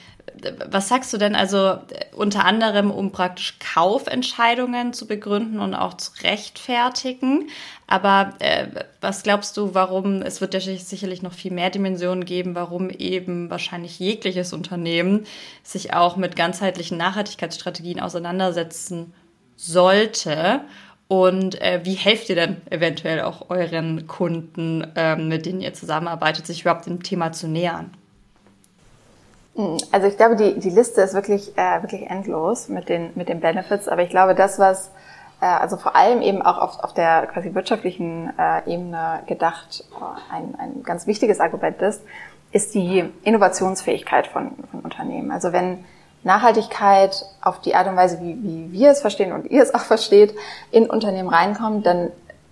was 0.68 0.88
sagst 0.88 1.12
du 1.12 1.18
denn 1.18 1.35
also 1.35 1.79
unter 2.14 2.44
anderem, 2.44 2.90
um 2.90 3.12
praktisch 3.12 3.59
Kaufentscheidungen 3.59 4.92
zu 4.92 5.07
begründen 5.07 5.61
und 5.61 5.75
auch 5.75 5.94
zu 5.94 6.11
rechtfertigen? 6.22 7.49
Aber 7.87 8.35
äh, 8.40 8.66
was 9.01 9.22
glaubst 9.22 9.57
du, 9.57 9.75
warum, 9.75 10.22
es 10.22 10.40
wird 10.40 10.55
ja 10.55 10.61
sicherlich 10.61 11.22
noch 11.22 11.33
viel 11.33 11.53
mehr 11.53 11.70
Dimensionen 11.70 12.25
geben, 12.25 12.55
warum 12.55 12.90
eben 12.90 13.51
wahrscheinlich 13.51 13.99
jegliches 13.99 14.53
Unternehmen 14.53 15.27
sich 15.62 15.94
auch 15.94 16.16
mit 16.16 16.37
ganzheitlichen 16.37 16.99
Nachhaltigkeitsstrategien 16.99 18.01
auseinandersetzen 18.01 19.12
sollte? 19.57 20.62
Und 21.09 21.61
äh, 21.61 21.81
wie 21.85 21.94
helft 21.94 22.29
ihr 22.29 22.37
denn 22.37 22.57
eventuell 22.68 23.20
auch 23.20 23.51
euren 23.51 24.07
Kunden, 24.07 24.87
ähm, 24.96 25.29
mit 25.29 25.46
denen 25.46 25.61
ihr 25.61 25.72
zusammenarbeitet, 25.72 26.46
sich 26.46 26.62
überhaupt 26.62 26.87
dem 26.87 27.03
Thema 27.03 27.33
zu 27.33 27.46
nähern? 27.46 27.92
Also 29.90 30.07
ich 30.07 30.16
glaube, 30.16 30.37
die, 30.37 30.59
die 30.59 30.71
Liste 30.71 31.01
ist 31.01 31.14
wirklich, 31.14 31.57
äh, 31.57 31.83
wirklich 31.83 32.11
endlos 32.11 32.69
mit 32.69 32.88
den, 32.88 33.11
mit 33.14 33.29
den 33.29 33.40
Benefits, 33.40 33.88
aber 33.88 34.03
ich 34.03 34.11
glaube, 34.11 34.35
das, 34.35 34.59
was 34.59 34.90
äh, 35.40 35.47
also 35.47 35.77
vor 35.77 35.97
allem 35.97 36.23
eben 36.23 36.42
auch 36.42 36.59
auf, 36.59 36.81
auf 36.83 36.92
der 36.92 37.27
quasi 37.27 37.55
wirtschaftlichen 37.55 38.33
äh, 38.38 38.71
Ebene 38.71 39.23
gedacht 39.27 39.85
äh, 39.92 40.35
ein, 40.35 40.55
ein 40.59 40.83
ganz 40.83 41.07
wichtiges 41.07 41.40
Argument 41.40 41.81
ist, 41.83 42.03
ist 42.53 42.75
die 42.75 43.11
Innovationsfähigkeit 43.23 44.27
von, 44.27 44.53
von 44.71 44.81
Unternehmen. 44.81 45.31
Also 45.31 45.53
wenn 45.53 45.85
Nachhaltigkeit 46.23 47.25
auf 47.40 47.61
die 47.61 47.75
Art 47.75 47.87
und 47.87 47.97
Weise, 47.97 48.21
wie, 48.21 48.37
wie 48.42 48.73
wir 48.73 48.90
es 48.90 49.01
verstehen 49.01 49.33
und 49.33 49.51
ihr 49.51 49.62
es 49.62 49.75
auch 49.75 49.81
versteht, 49.85 50.35
in 50.71 50.88
Unternehmen 50.88 51.29
reinkommt, 51.29 51.87
dann 51.87 52.11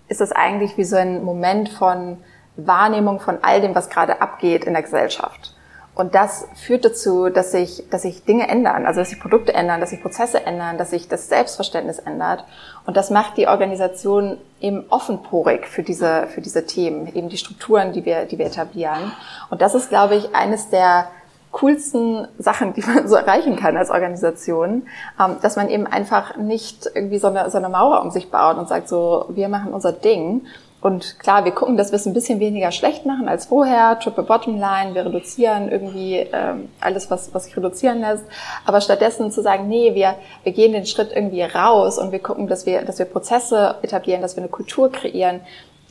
ist 0.09 0.21
es 0.21 0.33
eigentlich 0.33 0.77
wie 0.77 0.85
so 0.85 0.97
ein 0.97 1.25
Moment 1.25 1.71
von 1.71 2.19
Wahrnehmung 2.57 3.21
von 3.21 3.39
all 3.43 3.61
dem, 3.61 3.75
was 3.75 3.89
gerade 3.89 4.21
abgeht 4.21 4.65
in 4.65 4.75
der 4.75 4.83
Gesellschaft. 4.83 5.54
Und 5.95 6.15
das 6.15 6.49
führt 6.55 6.85
dazu, 6.85 7.29
dass 7.29 7.53
sich, 7.53 7.85
dass 7.91 8.03
sich 8.03 8.25
Dinge 8.25 8.49
ändern, 8.49 8.85
also 8.85 9.01
dass 9.01 9.11
sich 9.11 9.21
Produkte 9.21 9.55
ändern, 9.55 9.81
dass 9.81 9.91
sich 9.91 10.03
Prozesse 10.03 10.45
ändern, 10.45 10.77
dass 10.77 10.91
sich 10.91 11.09
das 11.09 11.29
Selbstverständnis 11.29 12.01
ändert. 12.01 12.45
Und 12.85 12.97
das 12.97 13.11
macht 13.11 13.37
die 13.37 13.47
Organisation 13.47 14.39
eben 14.61 14.85
offenporig 14.89 15.67
für 15.69 15.85
diese, 15.85 16.27
für 16.27 16.41
diese 16.41 16.67
Themen, 16.67 17.07
eben 17.15 17.29
die 17.29 17.37
Strukturen, 17.37 17.93
die 17.93 18.05
wir, 18.05 18.25
die 18.25 18.39
wir 18.39 18.47
etablieren. 18.47 19.13
Und 19.51 19.63
das 19.63 19.75
ist, 19.77 19.89
glaube 19.89 20.17
ich, 20.17 20.35
eines 20.35 20.69
der 20.69 21.07
coolsten 21.55 22.27
Sachen, 22.39 22.75
die 22.75 22.83
man 22.83 23.07
so 23.07 23.15
erreichen 23.15 23.55
kann 23.55 23.77
als 23.77 23.91
Organisation, 23.91 24.89
ähm, 25.21 25.37
dass 25.41 25.55
man 25.55 25.71
eben 25.71 25.87
einfach 25.87 26.37
nicht 26.37 26.91
irgendwie 26.93 27.19
so 27.19 27.29
eine, 27.29 27.49
so 27.51 27.59
eine 27.59 27.69
Mauer 27.69 28.03
um 28.03 28.11
sich 28.11 28.31
baut 28.31 28.59
und 28.59 28.69
sagt 28.69 28.89
so, 28.89 29.27
wir 29.29 29.49
machen 29.49 29.73
unser 29.73 29.93
Ding, 29.93 30.43
und 30.85 31.19
klar, 31.19 31.47
wir 31.47 31.53
gucken, 31.53 31.79
dass 31.79 31.93
wir 31.93 31.97
es 31.97 32.05
ein 32.05 32.13
bisschen 32.13 32.41
weniger 32.41 32.71
schlecht 32.71 33.07
machen 33.07 33.27
als 33.27 33.47
vorher. 33.47 33.99
Triple 34.01 34.25
Bottom 34.25 34.61
Line, 34.61 34.95
wir 34.95 35.07
reduzieren 35.07 35.71
irgendwie 35.71 36.17
ähm, 36.31 36.69
alles, 36.79 37.11
was, 37.11 37.33
was 37.33 37.45
sich 37.45 37.57
reduzieren 37.57 38.01
lässt. 38.01 38.23
Aber 38.67 38.83
stattdessen 38.83 39.33
zu 39.33 39.41
sagen, 39.41 39.67
nee, 39.67 39.95
wir, 39.95 40.17
wir 40.43 40.53
gehen 40.53 40.75
den 40.75 40.85
Schritt 40.85 41.11
irgendwie 41.11 41.41
raus 41.41 41.97
und 41.97 42.13
wir 42.13 42.19
gucken, 42.19 42.49
dass 42.49 42.67
wir, 42.67 42.83
dass 42.83 42.99
wir 42.99 43.07
Prozesse 43.07 43.77
etablieren, 43.81 44.21
dass 44.21 44.37
wir 44.37 44.43
eine 44.43 44.51
Kultur 44.51 44.93
kreieren, 44.93 45.41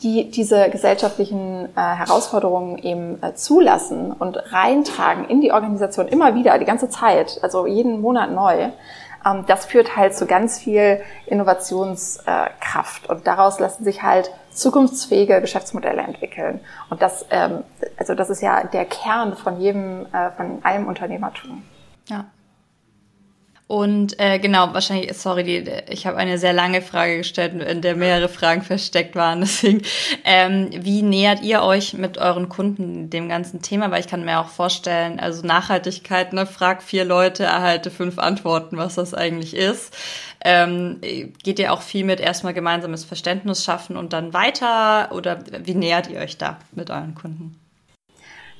die 0.04 0.30
diese 0.30 0.70
gesellschaftlichen 0.70 1.70
äh, 1.74 1.80
Herausforderungen 1.80 2.78
eben 2.78 3.20
äh, 3.20 3.34
zulassen 3.34 4.12
und 4.12 4.36
reintragen 4.52 5.28
in 5.28 5.40
die 5.40 5.50
Organisation 5.50 6.06
immer 6.06 6.36
wieder, 6.36 6.56
die 6.60 6.66
ganze 6.66 6.88
Zeit, 6.88 7.40
also 7.42 7.66
jeden 7.66 8.00
Monat 8.00 8.30
neu. 8.30 8.68
Ähm, 9.24 9.44
das 9.46 9.66
führt 9.66 9.96
halt 9.96 10.14
zu 10.14 10.26
ganz 10.26 10.58
viel 10.58 11.02
Innovationskraft. 11.26 13.08
Und 13.08 13.26
daraus 13.26 13.58
lassen 13.58 13.84
sich 13.84 14.02
halt 14.02 14.30
zukunftsfähige 14.50 15.40
Geschäftsmodelle 15.40 16.02
entwickeln. 16.02 16.60
Und 16.90 17.02
das, 17.02 17.26
ähm, 17.30 17.64
also 17.96 18.14
das 18.14 18.30
ist 18.30 18.42
ja 18.42 18.64
der 18.64 18.84
Kern 18.84 19.36
von 19.36 19.60
jedem, 19.60 20.06
äh, 20.12 20.30
von 20.32 20.64
allem 20.64 20.86
Unternehmertum. 20.86 21.62
Ja. 22.06 22.26
Und 23.66 24.20
äh, 24.20 24.38
genau, 24.38 24.74
wahrscheinlich, 24.74 25.16
sorry, 25.16 25.42
die, 25.42 25.64
ich 25.88 26.06
habe 26.06 26.18
eine 26.18 26.36
sehr 26.36 26.52
lange 26.52 26.82
Frage 26.82 27.16
gestellt, 27.16 27.54
in 27.62 27.80
der 27.80 27.96
mehrere 27.96 28.28
Fragen 28.28 28.60
versteckt 28.60 29.16
waren. 29.16 29.40
Deswegen, 29.40 29.80
ähm, 30.24 30.68
wie 30.70 31.00
nähert 31.00 31.42
ihr 31.42 31.62
euch 31.62 31.94
mit 31.94 32.18
euren 32.18 32.50
Kunden 32.50 33.08
dem 33.08 33.30
ganzen 33.30 33.62
Thema? 33.62 33.90
Weil 33.90 34.00
ich 34.00 34.06
kann 34.06 34.24
mir 34.24 34.38
auch 34.38 34.48
vorstellen, 34.48 35.18
also 35.18 35.46
Nachhaltigkeit, 35.46 36.34
ne, 36.34 36.44
frag 36.44 36.82
vier 36.82 37.06
Leute, 37.06 37.44
erhalte 37.44 37.90
fünf 37.90 38.18
Antworten, 38.18 38.76
was 38.76 38.96
das 38.96 39.14
eigentlich 39.14 39.56
ist. 39.56 39.96
Ähm, 40.44 41.00
geht 41.42 41.58
ihr 41.58 41.72
auch 41.72 41.80
viel 41.80 42.04
mit 42.04 42.20
erstmal 42.20 42.52
gemeinsames 42.52 43.06
Verständnis 43.06 43.64
schaffen 43.64 43.96
und 43.96 44.12
dann 44.12 44.34
weiter? 44.34 45.10
Oder 45.12 45.38
wie 45.64 45.74
nähert 45.74 46.10
ihr 46.10 46.20
euch 46.20 46.36
da 46.36 46.58
mit 46.72 46.90
euren 46.90 47.14
Kunden? 47.14 47.58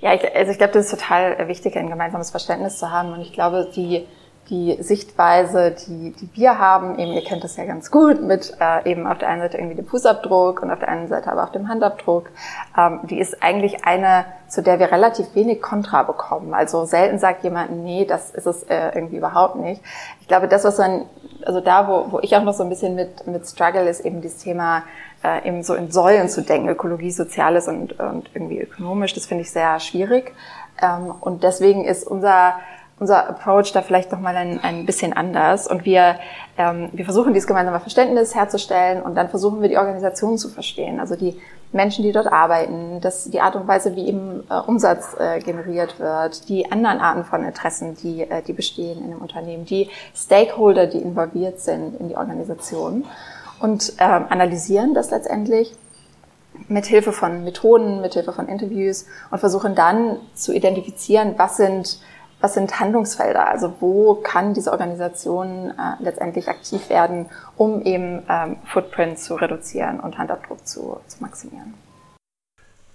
Ja, 0.01 0.15
ich, 0.15 0.35
also 0.35 0.51
ich 0.51 0.57
glaube, 0.57 0.73
das 0.73 0.87
ist 0.87 0.99
total 0.99 1.47
wichtig, 1.47 1.77
ein 1.77 1.91
gemeinsames 1.91 2.31
Verständnis 2.31 2.79
zu 2.79 2.91
haben. 2.91 3.13
Und 3.13 3.21
ich 3.21 3.35
glaube, 3.35 3.71
die 3.77 4.07
die 4.51 4.77
Sichtweise, 4.83 5.71
die, 5.87 6.13
die 6.13 6.29
wir 6.35 6.59
haben, 6.59 6.99
eben, 6.99 7.13
ihr 7.13 7.25
kennt 7.25 7.43
das 7.45 7.57
ja 7.57 7.65
ganz 7.65 7.91
gut, 7.91 8.21
mit 8.23 8.55
äh, 8.61 8.91
eben 8.91 9.07
auf 9.07 9.19
der 9.19 9.29
einen 9.29 9.41
Seite 9.41 9.57
irgendwie 9.57 9.77
dem 9.77 9.87
Fußabdruck 9.87 10.63
und 10.63 10.71
auf 10.71 10.81
der 10.81 10.89
anderen 10.89 11.09
Seite 11.09 11.33
aber 11.33 11.45
auch 11.45 11.49
dem 11.49 11.69
Handabdruck, 11.69 12.31
ähm, 12.77 13.01
die 13.05 13.19
ist 13.19 13.43
eigentlich 13.43 13.87
eine, 13.87 14.27
zu 14.49 14.63
der 14.63 14.79
wir 14.79 14.93
relativ 14.93 15.35
wenig 15.35 15.63
Kontra 15.63 16.03
bekommen. 16.03 16.53
Also 16.53 16.85
selten 16.85 17.19
sagt 17.19 17.43
jemand, 17.43 17.73
nee, 17.73 18.05
das 18.05 18.31
ist 18.31 18.47
es 18.47 18.65
äh, 18.65 18.91
irgendwie 18.95 19.17
überhaupt 19.17 19.57
nicht. 19.57 19.83
Ich 20.21 20.29
glaube, 20.29 20.47
das, 20.47 20.65
was 20.65 20.77
dann, 20.77 21.07
also 21.47 21.61
da, 21.61 21.89
wo, 21.89 22.13
wo 22.13 22.21
ich 22.21 22.37
auch 22.37 22.43
noch 22.43 22.55
so 22.55 22.65
ein 22.65 22.69
bisschen 22.69 22.95
mit, 22.95 23.27
mit 23.27 23.47
struggle, 23.47 23.89
ist 23.89 24.01
eben 24.01 24.21
dieses 24.21 24.43
Thema, 24.43 24.83
äh, 25.25 25.49
eben 25.49 25.63
so 25.63 25.75
in 25.75 25.91
Säulen 25.91 26.29
zu 26.29 26.43
denken, 26.43 26.69
Ökologie, 26.69 27.11
Soziales 27.11 27.67
und, 27.67 27.99
und 27.99 28.31
irgendwie 28.35 28.61
ökonomisch, 28.61 29.15
das 29.15 29.25
finde 29.25 29.43
ich 29.43 29.51
sehr 29.51 29.81
schwierig. 29.81 30.35
Ähm, 30.83 31.15
und 31.21 31.43
deswegen 31.43 31.85
ist 31.85 32.07
unser 32.07 32.57
unser 33.05 33.29
Approach 33.29 33.71
da 33.75 33.83
vielleicht 33.83 34.11
nochmal 34.13 34.35
ein, 34.35 34.65
ein 34.65 34.87
bisschen 34.87 35.13
anders. 35.13 35.69
Und 35.69 35.85
wir, 35.85 36.19
ähm, 36.57 36.89
wir 36.95 37.05
versuchen 37.05 37.35
dieses 37.35 37.47
gemeinsame 37.47 37.79
Verständnis 37.79 38.35
herzustellen 38.35 39.03
und 39.03 39.15
dann 39.15 39.29
versuchen 39.29 39.61
wir 39.61 39.69
die 39.69 39.77
Organisation 39.77 40.39
zu 40.39 40.49
verstehen. 40.49 41.01
Also 41.01 41.15
die 41.15 41.39
Menschen, 41.71 42.03
die 42.03 42.13
dort 42.13 42.33
arbeiten, 42.33 43.03
das, 43.03 43.25
die 43.25 43.43
Art 43.43 43.57
und 43.57 43.69
Weise, 43.69 43.95
wie 43.95 44.09
eben 44.09 44.43
äh, 44.49 44.55
Umsatz 44.55 45.17
äh, 45.19 45.39
generiert 45.41 46.01
wird, 46.01 46.49
die 46.49 46.73
anderen 46.73 46.99
Arten 46.99 47.25
von 47.25 47.45
Interessen, 47.45 47.95
die, 48.03 48.23
äh, 48.23 48.41
die 48.41 48.55
bestehen 48.55 49.05
in 49.05 49.11
dem 49.11 49.21
Unternehmen, 49.21 49.67
die 49.67 49.91
Stakeholder, 50.17 50.87
die 50.87 51.03
involviert 51.03 51.61
sind 51.61 52.01
in 52.01 52.09
die 52.09 52.17
Organisation 52.17 53.05
und 53.61 53.93
ähm, 53.99 54.25
analysieren 54.31 54.95
das 54.95 55.11
letztendlich 55.11 55.77
mit 56.69 56.87
Hilfe 56.87 57.13
von 57.13 57.45
Methoden, 57.45 58.01
mit 58.01 58.15
Hilfe 58.15 58.33
von 58.33 58.49
Interviews 58.49 59.05
und 59.31 59.41
versuchen 59.41 59.75
dann 59.75 60.17
zu 60.35 60.55
identifizieren, 60.55 61.35
was 61.37 61.59
sind 61.59 61.99
was 62.45 62.53
sind 62.53 62.79
Handlungsfelder? 62.79 63.49
Also 63.49 63.75
wo 63.81 64.17
kann 64.17 64.53
diese 64.53 64.71
Organisation 64.71 65.71
äh, 65.71 66.03
letztendlich 66.03 66.49
aktiv 66.49 66.91
werden, 66.91 67.25
um 67.57 67.81
eben 67.81 68.23
ähm, 68.29 68.57
Footprint 68.67 69.19
zu 69.19 69.37
reduzieren 69.37 69.99
und 69.99 70.19
Handabdruck 70.19 70.67
zu, 70.67 71.01
zu 71.07 71.23
maximieren? 71.23 71.73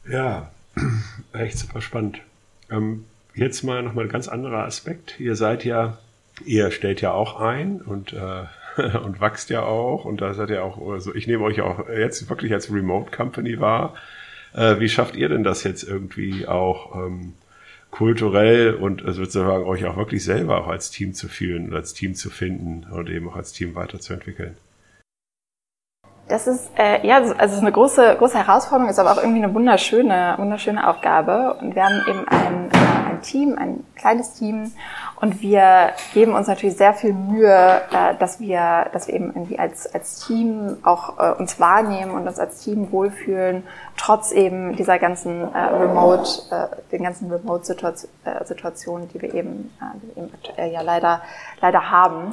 Ja, 0.07 0.51
echt 1.33 1.57
super 1.57 1.81
spannend. 1.81 2.21
Ähm, 2.69 3.05
jetzt 3.33 3.63
mal 3.63 3.81
nochmal 3.81 4.05
ein 4.05 4.11
ganz 4.11 4.27
anderer 4.27 4.65
Aspekt. 4.65 5.19
Ihr 5.19 5.35
seid 5.35 5.65
ja, 5.65 5.97
ihr 6.45 6.69
stellt 6.69 7.01
ja 7.01 7.13
auch 7.13 7.39
ein 7.39 7.81
und 7.81 8.13
äh, 8.13 8.43
und 9.03 9.19
wächst 9.19 9.49
ja 9.49 9.63
auch 9.63 10.05
und 10.05 10.21
da 10.21 10.35
seid 10.35 10.51
ihr 10.51 10.63
auch, 10.63 10.77
also 10.91 11.15
ich 11.15 11.25
nehme 11.25 11.43
euch 11.43 11.59
auch 11.61 11.89
jetzt 11.89 12.29
wirklich 12.29 12.53
als 12.53 12.71
Remote 12.71 13.09
Company 13.09 13.59
wahr. 13.59 13.95
Äh, 14.53 14.79
wie 14.79 14.89
schafft 14.89 15.15
ihr 15.15 15.27
denn 15.27 15.43
das 15.43 15.63
jetzt 15.63 15.81
irgendwie 15.81 16.47
auch 16.47 16.95
ähm, 16.95 17.33
kulturell 17.91 18.75
und 18.75 19.03
also 19.03 19.23
sozusagen 19.23 19.65
euch 19.65 19.85
auch 19.85 19.97
wirklich 19.97 20.23
selber 20.23 20.61
auch 20.61 20.67
als 20.67 20.91
Team 20.91 21.13
zu 21.13 21.27
fühlen 21.27 21.69
und 21.69 21.75
als 21.75 21.93
Team 21.93 22.15
zu 22.15 22.29
finden 22.29 22.85
und 22.91 23.09
eben 23.09 23.29
auch 23.29 23.35
als 23.35 23.51
Team 23.51 23.75
weiterzuentwickeln. 23.75 24.57
Das 26.27 26.45
ist 26.45 26.69
äh, 26.77 27.05
ja 27.05 27.17
also 27.17 27.33
es 27.39 27.53
ist 27.53 27.59
eine 27.59 27.71
große 27.71 28.15
große 28.19 28.37
Herausforderung, 28.37 28.89
ist 28.89 28.99
aber 28.99 29.13
auch 29.13 29.17
irgendwie 29.17 29.43
eine 29.43 29.53
wunderschöne 29.53 30.35
wunderschöne 30.37 30.87
Aufgabe. 30.87 31.55
Und 31.59 31.73
wir 31.73 31.83
haben 31.83 32.03
eben 32.07 32.27
ein, 32.27 32.69
äh, 32.71 32.98
ein 33.19 33.21
Team, 33.21 33.57
ein 33.57 33.83
kleines 33.95 34.33
Team, 34.33 34.71
und 35.21 35.41
wir 35.41 35.91
geben 36.13 36.33
uns 36.33 36.47
natürlich 36.47 36.77
sehr 36.77 36.93
viel 36.93 37.13
Mühe, 37.13 37.81
äh, 37.91 38.15
dass 38.19 38.39
wir 38.39 38.87
dass 38.93 39.07
wir 39.07 39.15
eben 39.15 39.27
irgendwie 39.27 39.59
als 39.59 39.93
als 39.93 40.25
Team 40.25 40.77
auch 40.83 41.19
äh, 41.19 41.33
uns 41.33 41.59
wahrnehmen 41.59 42.11
und 42.11 42.27
uns 42.27 42.39
als 42.39 42.59
Team 42.59 42.91
wohlfühlen, 42.91 43.63
trotz 43.97 44.31
eben 44.31 44.75
dieser 44.75 44.97
ganzen 44.97 45.53
äh, 45.53 45.57
Remote 45.57 46.29
den 46.91 47.03
ganzen 47.03 47.31
Remote 47.31 47.65
Situation, 47.65 48.09
äh, 48.23 48.45
Situationen, 48.45 49.09
die 49.09 49.21
wir 49.21 49.33
eben 49.33 49.71
die 50.01 50.15
wir 50.15 50.23
eben 50.23 50.33
aktuell 50.33 50.71
ja 50.71 50.81
leider 50.81 51.21
leider 51.61 51.91
haben. 51.91 52.31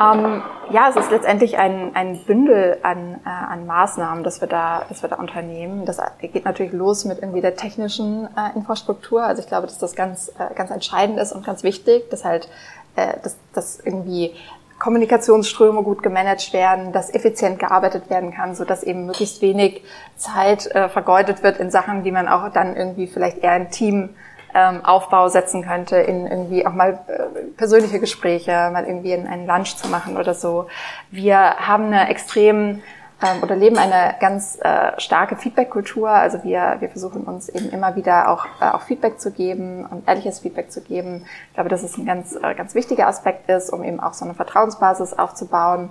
Ähm, 0.00 0.42
ja, 0.70 0.88
es 0.88 0.96
ist 0.96 1.10
letztendlich 1.10 1.58
ein, 1.58 1.94
ein 1.94 2.24
Bündel 2.24 2.78
an, 2.82 3.20
äh, 3.24 3.28
an 3.28 3.66
Maßnahmen, 3.66 4.24
das 4.24 4.40
wir, 4.40 4.48
da, 4.48 4.82
das 4.88 5.02
wir 5.02 5.10
da 5.10 5.16
unternehmen. 5.16 5.84
Das 5.84 6.00
geht 6.20 6.44
natürlich 6.46 6.72
los 6.72 7.04
mit 7.04 7.18
irgendwie 7.18 7.42
der 7.42 7.54
technischen 7.54 8.26
äh, 8.34 8.56
Infrastruktur. 8.56 9.22
Also 9.22 9.42
ich 9.42 9.48
glaube, 9.48 9.66
dass 9.66 9.76
das 9.76 9.94
ganz, 9.94 10.09
äh, 10.12 10.54
ganz 10.54 10.70
entscheidend 10.70 11.18
ist 11.18 11.32
und 11.32 11.44
ganz 11.44 11.62
wichtig, 11.62 12.10
dass 12.10 12.24
halt 12.24 12.48
äh, 12.96 13.14
dass, 13.22 13.36
dass 13.52 13.80
irgendwie 13.80 14.34
Kommunikationsströme 14.78 15.82
gut 15.82 16.02
gemanagt 16.02 16.52
werden, 16.52 16.92
dass 16.92 17.12
effizient 17.12 17.58
gearbeitet 17.58 18.08
werden 18.10 18.32
kann, 18.32 18.54
so 18.54 18.64
dass 18.64 18.82
eben 18.82 19.06
möglichst 19.06 19.42
wenig 19.42 19.82
Zeit 20.16 20.66
äh, 20.68 20.88
vergeudet 20.88 21.42
wird 21.42 21.58
in 21.58 21.70
Sachen, 21.70 22.02
die 22.02 22.10
man 22.10 22.28
auch 22.28 22.50
dann 22.50 22.74
irgendwie 22.76 23.06
vielleicht 23.06 23.38
eher 23.38 23.56
im 23.56 23.70
Team 23.70 24.10
ähm, 24.54 24.84
Aufbau 24.84 25.28
setzen 25.28 25.62
könnte, 25.62 25.96
in 25.96 26.26
irgendwie 26.26 26.66
auch 26.66 26.72
mal 26.72 26.98
äh, 27.06 27.42
persönliche 27.56 28.00
Gespräche, 28.00 28.70
mal 28.72 28.86
irgendwie 28.86 29.12
in 29.12 29.26
einen 29.26 29.46
Lunch 29.46 29.76
zu 29.76 29.88
machen 29.88 30.16
oder 30.16 30.34
so. 30.34 30.66
Wir 31.10 31.38
haben 31.38 31.84
eine 31.84 32.08
extrem 32.08 32.82
ähm, 33.22 33.42
oder 33.42 33.56
leben 33.56 33.78
eine 33.78 34.14
ganz 34.20 34.58
äh, 34.60 34.98
starke 34.98 35.36
Feedback-Kultur. 35.36 36.08
Also 36.08 36.42
wir, 36.44 36.76
wir 36.80 36.88
versuchen 36.88 37.24
uns 37.24 37.48
eben 37.48 37.70
immer 37.70 37.96
wieder 37.96 38.30
auch, 38.30 38.46
äh, 38.60 38.70
auch 38.70 38.82
Feedback 38.82 39.20
zu 39.20 39.30
geben 39.30 39.86
und 39.86 40.08
ehrliches 40.08 40.40
Feedback 40.40 40.70
zu 40.72 40.80
geben. 40.80 41.26
Ich 41.48 41.54
glaube, 41.54 41.68
dass 41.68 41.82
es 41.82 41.96
ein 41.96 42.06
ganz, 42.06 42.34
äh, 42.34 42.54
ganz 42.54 42.74
wichtiger 42.74 43.06
Aspekt 43.06 43.48
ist, 43.48 43.70
um 43.70 43.84
eben 43.84 44.00
auch 44.00 44.14
so 44.14 44.24
eine 44.24 44.34
Vertrauensbasis 44.34 45.14
aufzubauen 45.14 45.90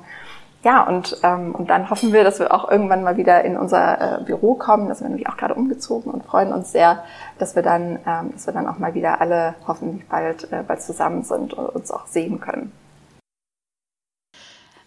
ja, 0.61 0.83
und, 0.83 1.17
ähm, 1.23 1.55
und 1.55 1.69
dann 1.69 1.89
hoffen 1.89 2.11
wir, 2.11 2.25
dass 2.25 2.39
wir 2.39 2.53
auch 2.53 2.69
irgendwann 2.69 3.01
mal 3.01 3.15
wieder 3.15 3.45
in 3.45 3.57
unser 3.57 4.19
äh, 4.19 4.23
Büro 4.23 4.55
kommen. 4.55 4.89
Das 4.89 4.97
sind 4.97 5.05
wir 5.05 5.11
nämlich 5.11 5.29
auch 5.29 5.37
gerade 5.37 5.53
umgezogen 5.53 6.11
und 6.11 6.25
freuen 6.25 6.51
uns 6.51 6.73
sehr, 6.73 7.03
dass 7.37 7.55
wir 7.55 7.63
dann, 7.63 7.99
ähm, 8.05 8.31
dass 8.33 8.45
wir 8.45 8.53
dann 8.53 8.67
auch 8.67 8.77
mal 8.77 8.93
wieder 8.93 9.21
alle 9.21 9.55
hoffentlich 9.67 10.05
bald, 10.09 10.51
äh, 10.51 10.63
bald 10.67 10.81
zusammen 10.81 11.23
sind 11.23 11.53
und 11.53 11.75
uns 11.75 11.91
auch 11.91 12.07
sehen 12.07 12.41
können. 12.41 12.73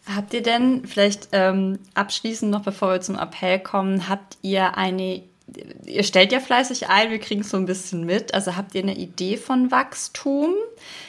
Habt 0.07 0.35
ihr 0.35 0.43
denn 0.43 0.87
vielleicht 0.87 1.29
ähm, 1.33 1.79
abschließend 1.95 2.51
noch, 2.51 2.62
bevor 2.62 2.91
wir 2.93 3.01
zum 3.01 3.19
Appell 3.19 3.61
kommen, 3.61 4.09
habt 4.09 4.37
ihr 4.43 4.77
eine 4.77 5.23
ihr 5.85 6.05
stellt 6.05 6.33
ja 6.33 6.41
fleißig 6.41 6.88
ein, 6.88 7.11
wir 7.11 7.19
kriegen 7.19 7.43
es 7.43 7.51
so 7.51 7.57
ein 7.57 7.67
bisschen 7.67 8.05
mit. 8.05 8.35
Also 8.35 8.57
habt 8.57 8.75
ihr 8.75 8.83
eine 8.83 8.97
Idee 8.97 9.37
von 9.37 9.71
Wachstum, 9.71 10.55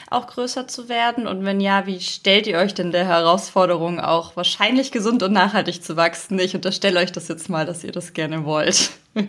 auch 0.10 0.28
größer 0.28 0.68
zu 0.68 0.90
werden? 0.90 1.28
Und 1.28 1.46
wenn 1.46 1.60
ja, 1.60 1.86
wie 1.86 2.00
stellt 2.00 2.48
ihr 2.48 2.58
euch 2.58 2.74
denn 2.74 2.92
der 2.92 3.06
Herausforderung 3.06 4.00
auch 4.00 4.36
wahrscheinlich 4.36 4.92
gesund 4.92 5.24
und 5.24 5.34
nachhaltig 5.34 5.84
zu 5.84 5.96
wachsen? 5.96 6.40
Ich 6.40 6.56
unterstelle 6.56 7.00
euch 7.00 7.12
das 7.12 7.28
jetzt 7.28 7.50
mal, 7.50 7.66
dass 7.66 7.84
ihr 7.84 7.92
das 7.92 8.14
gerne 8.14 8.46
wollt. 8.46 8.92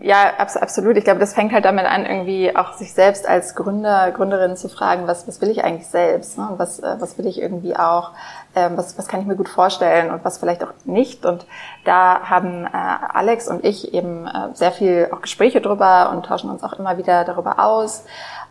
Ja, 0.00 0.34
absolut. 0.38 0.96
Ich 0.96 1.02
glaube, 1.02 1.18
das 1.18 1.34
fängt 1.34 1.52
halt 1.52 1.64
damit 1.64 1.86
an, 1.86 2.06
irgendwie 2.06 2.54
auch 2.54 2.74
sich 2.74 2.94
selbst 2.94 3.28
als 3.28 3.56
Gründer, 3.56 4.12
Gründerin 4.12 4.56
zu 4.56 4.68
fragen, 4.68 5.08
was, 5.08 5.26
was 5.26 5.40
will 5.40 5.50
ich 5.50 5.64
eigentlich 5.64 5.88
selbst? 5.88 6.38
Ne? 6.38 6.50
Was, 6.56 6.78
äh, 6.78 6.96
was 7.00 7.18
will 7.18 7.26
ich 7.26 7.40
irgendwie 7.40 7.74
auch? 7.74 8.12
Ähm, 8.54 8.76
was, 8.76 8.96
was 8.96 9.08
kann 9.08 9.20
ich 9.20 9.26
mir 9.26 9.34
gut 9.34 9.48
vorstellen 9.48 10.12
und 10.12 10.24
was 10.24 10.38
vielleicht 10.38 10.62
auch 10.62 10.72
nicht? 10.84 11.26
Und 11.26 11.46
da 11.84 12.20
haben 12.20 12.64
äh, 12.64 12.68
Alex 12.72 13.48
und 13.48 13.64
ich 13.64 13.92
eben 13.92 14.28
äh, 14.28 14.54
sehr 14.54 14.70
viel 14.70 15.08
auch 15.10 15.20
Gespräche 15.20 15.60
drüber 15.60 16.10
und 16.12 16.26
tauschen 16.26 16.48
uns 16.48 16.62
auch 16.62 16.74
immer 16.74 16.96
wieder 16.96 17.24
darüber 17.24 17.58
aus. 17.58 18.04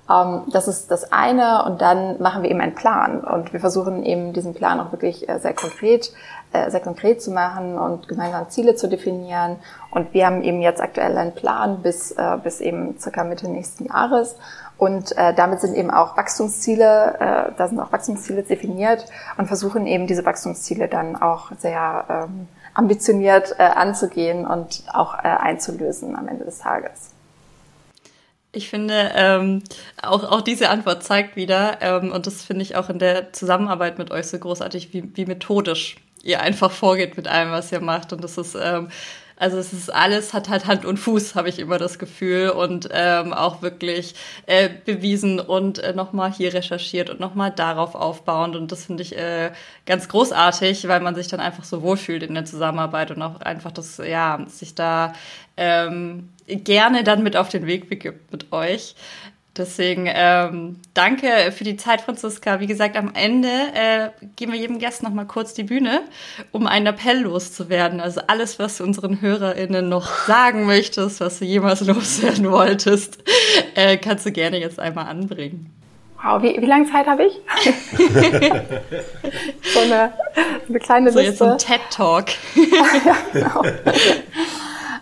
Ähm, 0.10 0.44
das 0.52 0.68
ist 0.68 0.92
das 0.92 1.14
eine. 1.14 1.64
Und 1.64 1.82
dann 1.82 2.22
machen 2.22 2.44
wir 2.44 2.52
eben 2.52 2.62
einen 2.62 2.76
Plan. 2.76 3.24
Und 3.24 3.54
wir 3.54 3.60
versuchen 3.62 4.04
eben 4.04 4.34
diesen 4.34 4.54
Plan 4.54 4.80
auch 4.82 4.92
wirklich 4.92 5.30
äh, 5.30 5.40
sehr 5.40 5.54
konkret, 5.54 6.12
sehr 6.52 6.80
konkret 6.82 7.22
zu 7.22 7.32
machen 7.32 7.78
und 7.78 8.08
gemeinsam 8.08 8.50
Ziele 8.50 8.76
zu 8.76 8.88
definieren. 8.88 9.58
Und 9.90 10.14
wir 10.14 10.26
haben 10.26 10.44
eben 10.44 10.62
jetzt 10.62 10.82
aktuell 10.82 11.18
einen 11.18 11.34
Plan 11.34 11.82
bis, 11.82 12.12
äh, 12.12 12.38
bis 12.44 12.62
eben 12.62 13.00
circa 13.00 13.24
Mitte 13.24 13.48
nächsten 13.48 13.86
Jahres. 13.86 14.36
Und 14.78 15.16
äh, 15.16 15.34
damit 15.36 15.62
sind 15.62 15.76
eben 15.76 15.92
auch 15.92 16.18
Wachstumsziele, 16.18 17.16
äh, 17.20 17.52
da 17.56 17.68
sind 17.68 17.80
auch 17.80 17.92
Wachstumsziele 17.92 18.42
definiert 18.42 19.06
und 19.38 19.46
versuchen 19.46 19.86
eben 19.86 20.08
diese 20.08 20.26
Wachstumsziele 20.26 20.88
dann 20.88 21.16
auch 21.16 21.52
sehr 21.60 22.06
ähm, 22.10 22.48
ambitioniert 22.74 23.54
äh, 23.60 23.64
anzugehen 23.64 24.48
und 24.48 24.84
auch 24.92 25.14
äh, 25.14 25.28
einzulösen 25.28 26.16
am 26.16 26.28
Ende 26.28 26.46
des 26.46 26.58
Tages. 26.58 27.12
Ich 28.54 28.70
finde, 28.70 29.12
ähm, 29.14 29.62
auch, 30.02 30.24
auch 30.24 30.42
diese 30.42 30.70
Antwort 30.70 31.04
zeigt 31.04 31.36
wieder, 31.36 31.78
ähm, 31.82 32.12
und 32.12 32.26
das 32.26 32.42
finde 32.42 32.64
ich 32.64 32.76
auch 32.76 32.90
in 32.90 32.98
der 32.98 33.32
Zusammenarbeit 33.34 34.00
mit 34.00 34.10
euch 34.10 34.28
so 34.28 34.40
großartig, 34.40 34.94
wie, 34.94 35.16
wie 35.16 35.26
methodisch 35.26 35.98
ihr 36.24 36.42
einfach 36.42 36.72
vorgeht 36.72 37.18
mit 37.18 37.28
allem, 37.28 37.52
was 37.52 37.72
ihr 37.72 37.82
macht. 37.82 38.14
Und 38.14 38.24
das 38.24 38.38
ist, 38.38 38.56
ähm, 38.56 38.90
also 39.36 39.58
es 39.58 39.74
ist 39.74 39.92
alles, 39.92 40.34
hat 40.34 40.50
halt 40.50 40.68
Hand 40.68 40.86
und 40.86 40.98
Fuß, 40.98 41.34
habe 41.34 41.50
ich 41.50 41.58
immer 41.58 41.80
das 41.80 41.98
Gefühl. 41.98 42.50
Und 42.50 42.90
ähm, 42.92 43.34
auch 43.34 43.62
wirklich 43.62 44.14
äh, 44.46 44.70
bewiesen 44.86 45.40
und 45.40 45.80
äh, 45.80 45.94
nochmal 45.94 46.32
hier 46.32 46.54
recherchiert 46.54 47.10
und 47.10 47.20
nochmal 47.20 47.52
darauf 47.52 47.96
aufbauend. 47.96 48.56
Und 48.56 48.72
das 48.72 48.86
finde 48.86 49.04
ich 49.04 49.18
äh, 49.18 49.52
ganz 49.86 50.08
großartig, 50.08 50.88
weil 50.88 51.00
man 51.00 51.16
sich 51.16 51.28
dann 51.28 51.40
einfach 51.40 51.64
so 51.64 51.82
wohlfühlt 51.82 52.24
in 52.24 52.34
der 52.36 52.46
Zusammenarbeit 52.46 53.12
und 53.12 53.22
auch 53.22 53.42
einfach 53.42 53.72
das, 53.72 53.98
ja, 53.98 54.46
sich 54.48 54.76
da 54.76 55.14
ähm, 55.58 56.30
gerne 56.48 57.04
dann 57.04 57.24
mit 57.24 57.36
auf 57.36 57.50
den 57.50 57.66
Weg 57.66 57.90
begibt 57.90 58.32
mit 58.32 58.52
euch. 58.52 58.96
Deswegen 59.58 60.08
ähm, 60.08 60.78
danke 60.94 61.52
für 61.52 61.66
die 61.66 61.76
Zeit, 61.76 62.00
Franziska. 62.00 62.62
Wie 62.62 62.68
gesagt, 62.68 62.96
am 62.96 63.12
Ende 63.14 63.50
äh, 63.50 64.10
geben 64.38 64.54
wir 64.54 64.60
jedem 64.60 64.80
Gast 64.80 65.04
noch 65.04 65.12
mal 65.12 65.26
kurz 65.26 65.54
die 65.54 65.64
Bühne, 65.64 66.04
um 66.52 66.68
einen 66.68 66.88
Appell 66.88 67.24
loszuwerden. 67.24 68.00
Also 68.00 68.22
alles, 68.28 68.60
was 68.60 68.78
du 68.78 68.86
unseren 68.86 69.20
HörerInnen 69.20 69.90
noch 69.90 70.08
sagen 70.26 70.66
möchtest, 70.66 71.20
was 71.20 71.40
du 71.40 71.46
jemals 71.46 71.82
loswerden 71.86 72.50
wolltest, 72.50 73.18
äh, 73.76 73.98
kannst 73.98 74.26
du 74.26 74.32
gerne 74.32 74.58
jetzt 74.58 74.80
einmal 74.80 75.08
anbringen. 75.08 75.70
Wow, 76.24 76.42
wie, 76.42 76.62
wie 76.62 76.66
lange 76.66 76.90
Zeit 76.90 77.08
habe 77.08 77.26
ich? 77.26 77.34
so, 79.74 79.80
eine, 79.80 80.14
eine 80.70 80.80
kleine 80.80 81.12
so 81.12 81.20
Liste. 81.20 81.36
So 81.36 81.46
jetzt 81.46 81.70
ein 81.70 81.78
TED-Talk. 81.80 82.30
ja, 82.56 83.18
genau. 83.34 83.64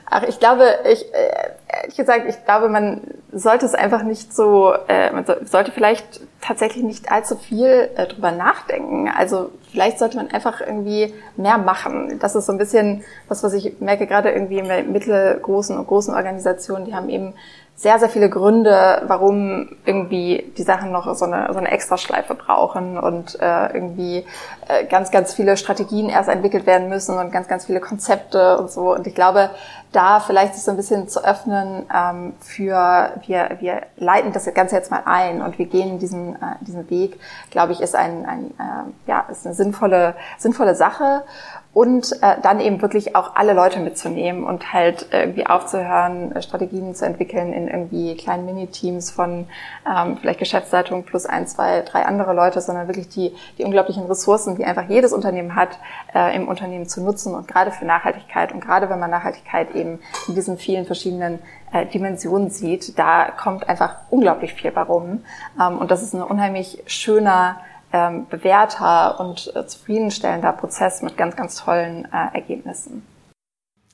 Ach, 0.10 0.24
ich 0.24 0.40
glaube, 0.40 0.66
ich, 0.92 1.14
äh, 1.14 1.30
ehrlich 1.68 1.96
gesagt, 1.96 2.26
ich 2.28 2.44
glaube, 2.46 2.68
man 2.68 3.02
sollte 3.32 3.66
es 3.66 3.76
einfach 3.76 4.04
nicht 4.04 4.36
so, 4.36 4.74
äh, 4.88 5.12
man 5.12 5.26
so, 5.26 5.34
sollte 5.44 5.72
vielleicht 5.72 6.22
tatsächlich 6.42 6.84
nicht 6.84 7.12
allzu 7.12 7.36
viel 7.36 7.90
äh, 7.96 8.08
drüber 8.08 8.32
nachdenken. 8.32 9.10
Also 9.16 9.52
vielleicht 9.72 10.00
sollte 10.00 10.18
man 10.18 10.32
einfach 10.32 10.62
irgendwie 10.62 11.14
mehr 11.38 11.60
machen. 11.60 12.18
Das 12.20 12.36
ist 12.36 12.48
so 12.48 12.52
ein 12.52 12.58
bisschen 12.58 13.04
was, 13.28 13.44
was 13.44 13.54
ich 13.54 13.80
merke, 13.80 14.08
gerade 14.08 14.32
irgendwie 14.32 14.60
in 14.60 14.92
mittelgroßen 14.92 15.78
und 15.78 15.86
großen 15.86 16.16
Organisationen, 16.16 16.86
die 16.86 16.96
haben 16.96 17.10
eben 17.10 17.34
sehr, 17.80 17.98
sehr 17.98 18.10
viele 18.10 18.30
Gründe, 18.30 19.04
warum 19.08 19.70
irgendwie 19.86 20.52
die 20.58 20.64
Sachen 20.64 20.92
noch 20.92 21.16
so 21.16 21.24
eine, 21.24 21.48
so 21.54 21.60
eine 21.60 21.72
Extraschleife 21.72 22.36
brauchen 22.36 23.00
und 23.00 23.40
äh, 23.40 23.74
irgendwie 23.74 24.26
äh, 24.68 24.84
ganz, 24.84 25.12
ganz 25.12 25.34
viele 25.34 25.56
Strategien 25.56 26.10
erst 26.10 26.28
entwickelt 26.28 26.66
werden 26.66 26.90
müssen 26.90 27.18
und 27.18 27.32
ganz, 27.32 27.48
ganz 27.48 27.68
viele 27.68 27.80
Konzepte 27.80 28.58
und 28.58 28.70
so. 28.70 28.94
Und 28.94 29.08
ich 29.08 29.16
glaube, 29.16 29.52
da 29.92 30.20
vielleicht 30.20 30.54
sich 30.54 30.64
so 30.64 30.72
ein 30.72 30.78
bisschen 30.78 31.08
zu 31.08 31.24
öffnen 31.24 31.86
ähm, 31.94 32.34
für, 32.40 33.14
wir, 33.26 33.58
wir 33.60 33.82
leiten 33.98 34.32
das 34.34 34.52
Ganze 34.54 34.76
jetzt 34.76 34.92
mal 34.92 35.02
ein 35.06 35.42
und 35.42 35.58
wir 35.58 35.66
gehen 35.66 35.98
diesen, 35.98 36.36
äh, 36.36 36.56
diesen 36.62 36.90
Weg, 36.90 37.20
glaube 37.50 37.74
ich, 37.74 37.82
ist 37.82 37.96
ein, 37.96 38.26
ein 38.26 38.52
äh, 38.60 39.10
ja, 39.10 39.26
ist 39.32 39.46
eine 39.46 39.56
sinnvolle, 39.56 40.16
sinnvolle 40.38 40.76
Sache 40.76 41.24
und 41.72 42.14
äh, 42.24 42.38
dann 42.42 42.60
eben 42.60 42.82
wirklich 42.82 43.16
auch 43.16 43.36
alle 43.36 43.54
Leute 43.54 43.80
mitzunehmen 43.80 44.44
und 44.44 44.74
halt 44.74 45.06
irgendwie 45.12 45.46
aufzuhören, 45.46 46.36
äh, 46.36 46.42
Strategien 46.42 46.96
zu 46.96 47.06
entwickeln 47.06 47.54
in 47.54 47.68
irgendwie 47.68 48.16
kleinen 48.18 48.46
Mini-Teams 48.46 49.12
von 49.12 49.48
ähm, 49.88 50.18
vielleicht 50.18 50.40
Geschäftsleitung 50.40 51.04
plus 51.04 51.28
ein, 51.28 51.46
zwei, 51.46 51.82
drei 51.82 52.06
andere 52.06 52.34
Leute, 52.34 52.60
sondern 52.62 52.88
wirklich 52.88 53.10
die, 53.10 53.36
die 53.60 53.64
unglaublichen 53.64 54.06
Ressourcen, 54.06 54.56
die 54.56 54.66
einfach 54.66 54.90
jedes 54.90 55.14
Unternehmen 55.14 55.56
hat, 55.56 55.78
äh, 56.16 56.36
im 56.36 56.48
Unternehmen 56.48 56.88
zu 56.88 57.04
nutzen 57.04 57.36
und 57.36 57.48
gerade 57.48 57.72
für 57.72 57.86
Nachhaltigkeit. 57.86 58.52
Und 58.52 58.62
gerade 58.62 58.90
wenn 58.90 59.00
man 59.00 59.12
Nachhaltigkeit 59.12 59.76
eben 59.76 60.00
in 60.28 60.34
diesen 60.34 60.58
vielen 60.58 60.86
verschiedenen 60.86 61.38
äh, 61.72 61.86
Dimensionen 61.86 62.50
sieht, 62.50 62.98
da 62.98 63.30
kommt 63.30 63.70
einfach 63.70 63.98
unglaublich 64.10 64.56
viel 64.56 64.72
bei 64.72 64.82
rum. 64.82 65.24
Ähm, 65.62 65.78
und 65.78 65.92
das 65.92 66.02
ist 66.02 66.16
ein 66.16 66.24
unheimlich 66.24 66.82
schöner 66.88 67.58
ähm, 67.92 68.28
bewährter 68.28 69.20
und 69.20 69.52
äh, 69.56 69.66
zufriedenstellender 69.66 70.54
Prozess 70.54 71.02
mit 71.02 71.18
ganz, 71.18 71.36
ganz 71.36 71.56
tollen 71.56 72.06
äh, 72.06 72.36
Ergebnissen. 72.36 73.04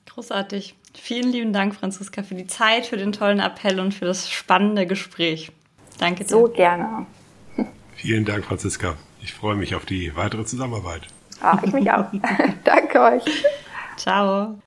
Großartig. 0.10 0.76
Vielen 0.94 1.32
lieben 1.32 1.54
Dank, 1.54 1.76
Franziska, 1.76 2.24
für 2.24 2.36
die 2.36 2.48
Zeit, 2.48 2.86
für 2.86 2.98
den 2.98 3.12
tollen 3.12 3.40
Appell 3.40 3.80
und 3.80 3.94
für 3.94 4.06
das 4.06 4.30
spannende 4.30 4.86
Gespräch. 4.86 5.52
Danke 6.00 6.24
dir. 6.24 6.30
So 6.30 6.48
gerne. 6.48 7.06
Vielen 7.96 8.26
Dank, 8.26 8.46
Franziska. 8.46 8.96
Ich 9.22 9.34
freue 9.34 9.56
mich 9.56 9.76
auf 9.76 9.86
die 9.86 10.16
weitere 10.16 10.46
Zusammenarbeit. 10.46 11.02
Ah, 11.42 11.60
ich 11.64 11.74
mich 11.74 11.90
auch. 11.92 12.06
Danke 12.64 13.02
euch. 13.02 13.24
Ciao. 13.98 14.60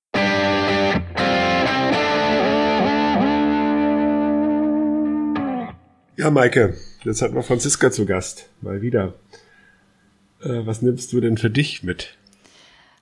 Ja, 6.18 6.32
Maike, 6.32 6.74
jetzt 7.04 7.22
hat 7.22 7.32
wir 7.32 7.44
Franziska 7.44 7.92
zu 7.92 8.04
Gast. 8.04 8.48
Mal 8.60 8.82
wieder. 8.82 9.14
Äh, 10.42 10.66
was 10.66 10.82
nimmst 10.82 11.12
du 11.12 11.20
denn 11.20 11.38
für 11.38 11.48
dich 11.48 11.84
mit? 11.84 12.16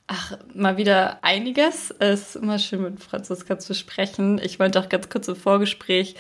Ach, 0.07 0.37
mal 0.53 0.77
wieder 0.77 1.25
einiges. 1.25 1.95
Es 1.99 2.21
ist 2.21 2.37
immer 2.37 2.59
schön, 2.59 2.83
mit 2.83 3.03
Franziska 3.03 3.59
zu 3.59 3.75
sprechen. 3.75 4.39
Ich 4.45 4.59
meinte 4.59 4.79
auch 4.79 4.91
ganz 4.91 5.09
kurz 5.09 5.29
im 5.29 5.35
Vorgespräch, 5.35 6.15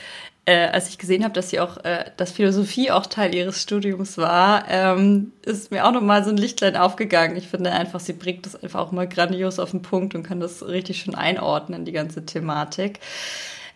äh, 0.46 0.68
als 0.68 0.88
ich 0.88 0.96
gesehen 0.96 1.22
habe, 1.22 1.34
dass 1.34 1.50
sie 1.50 1.60
auch, 1.60 1.84
äh, 1.84 2.12
dass 2.16 2.32
Philosophie 2.32 2.90
auch 2.90 3.04
Teil 3.04 3.34
ihres 3.34 3.60
Studiums 3.60 4.16
war, 4.16 4.64
ähm, 4.70 5.32
ist 5.44 5.70
mir 5.70 5.84
auch 5.84 5.92
nochmal 5.92 6.24
so 6.24 6.30
ein 6.30 6.38
Lichtlein 6.38 6.76
aufgegangen. 6.76 7.36
Ich 7.36 7.48
finde 7.48 7.72
einfach, 7.72 8.00
sie 8.00 8.14
bringt 8.14 8.46
das 8.46 8.56
einfach 8.56 8.80
auch 8.80 8.92
mal 8.92 9.06
grandios 9.06 9.58
auf 9.58 9.72
den 9.72 9.82
Punkt 9.82 10.14
und 10.14 10.22
kann 10.22 10.40
das 10.40 10.66
richtig 10.66 11.02
schön 11.02 11.14
einordnen, 11.14 11.84
die 11.84 11.92
ganze 11.92 12.24
Thematik. 12.24 13.00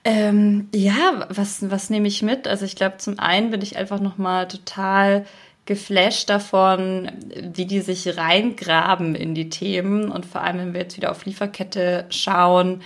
Ähm, 0.05 0.69
ja, 0.75 1.27
was, 1.29 1.71
was 1.71 1.91
nehme 1.91 2.09
ich 2.09 2.23
mit? 2.23 2.49
Also 2.49 2.65
ich 2.65 2.77
glaube, 2.77 2.97
zum 2.99 3.19
einen 3.19 3.51
bin 3.51 3.61
ich 3.61 3.77
einfach 3.77 4.01
nochmal 4.01 4.49
total 4.49 5.27
geflasht 5.67 6.31
davon, 6.31 7.11
wie 7.55 7.67
die 7.67 7.81
sich 7.81 8.17
reingraben 8.17 9.15
in 9.15 9.35
die 9.35 9.51
Themen 9.51 10.11
und 10.11 10.27
vor 10.27 10.43
allem, 10.43 10.59
wenn 10.59 10.73
wir 10.73 10.81
jetzt 10.81 10.97
wieder 10.97 11.11
auf 11.11 11.27
Lieferkette 11.27 12.07
schauen, 12.09 12.83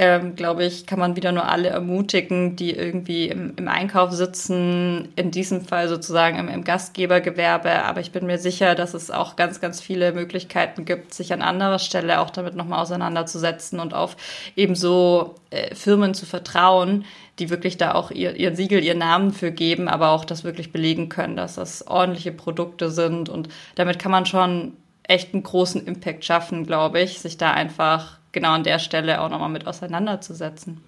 ähm, 0.00 0.36
glaube 0.36 0.64
ich, 0.64 0.86
kann 0.86 1.00
man 1.00 1.16
wieder 1.16 1.32
nur 1.32 1.48
alle 1.48 1.70
ermutigen, 1.70 2.54
die 2.54 2.70
irgendwie 2.70 3.26
im, 3.26 3.54
im 3.56 3.66
Einkauf 3.66 4.12
sitzen, 4.12 5.08
in 5.16 5.32
diesem 5.32 5.62
Fall 5.62 5.88
sozusagen 5.88 6.38
im, 6.38 6.46
im, 6.46 6.62
Gastgebergewerbe. 6.62 7.84
Aber 7.84 8.00
ich 8.00 8.12
bin 8.12 8.24
mir 8.24 8.38
sicher, 8.38 8.76
dass 8.76 8.94
es 8.94 9.10
auch 9.10 9.34
ganz, 9.34 9.60
ganz 9.60 9.80
viele 9.80 10.12
Möglichkeiten 10.12 10.84
gibt, 10.84 11.14
sich 11.14 11.32
an 11.32 11.42
anderer 11.42 11.80
Stelle 11.80 12.20
auch 12.20 12.30
damit 12.30 12.54
nochmal 12.54 12.80
auseinanderzusetzen 12.80 13.80
und 13.80 13.92
auf 13.92 14.16
ebenso 14.54 15.34
äh, 15.50 15.74
Firmen 15.74 16.14
zu 16.14 16.26
vertrauen, 16.26 17.04
die 17.40 17.50
wirklich 17.50 17.76
da 17.76 17.94
auch 17.94 18.12
ihr, 18.12 18.36
ihr 18.36 18.54
Siegel, 18.54 18.84
ihr 18.84 18.94
Namen 18.94 19.32
für 19.32 19.50
geben, 19.50 19.88
aber 19.88 20.10
auch 20.10 20.24
das 20.24 20.44
wirklich 20.44 20.70
belegen 20.70 21.08
können, 21.08 21.34
dass 21.34 21.56
das 21.56 21.84
ordentliche 21.88 22.30
Produkte 22.30 22.90
sind. 22.90 23.28
Und 23.28 23.48
damit 23.74 23.98
kann 23.98 24.12
man 24.12 24.26
schon 24.26 24.74
echt 25.02 25.34
einen 25.34 25.42
großen 25.42 25.84
Impact 25.84 26.24
schaffen, 26.24 26.66
glaube 26.66 27.00
ich, 27.00 27.18
sich 27.18 27.36
da 27.36 27.50
einfach 27.50 28.17
genau 28.32 28.52
an 28.52 28.64
der 28.64 28.78
Stelle 28.78 29.20
auch 29.20 29.30
nochmal 29.30 29.48
mit 29.48 29.66
auseinanderzusetzen. 29.66 30.78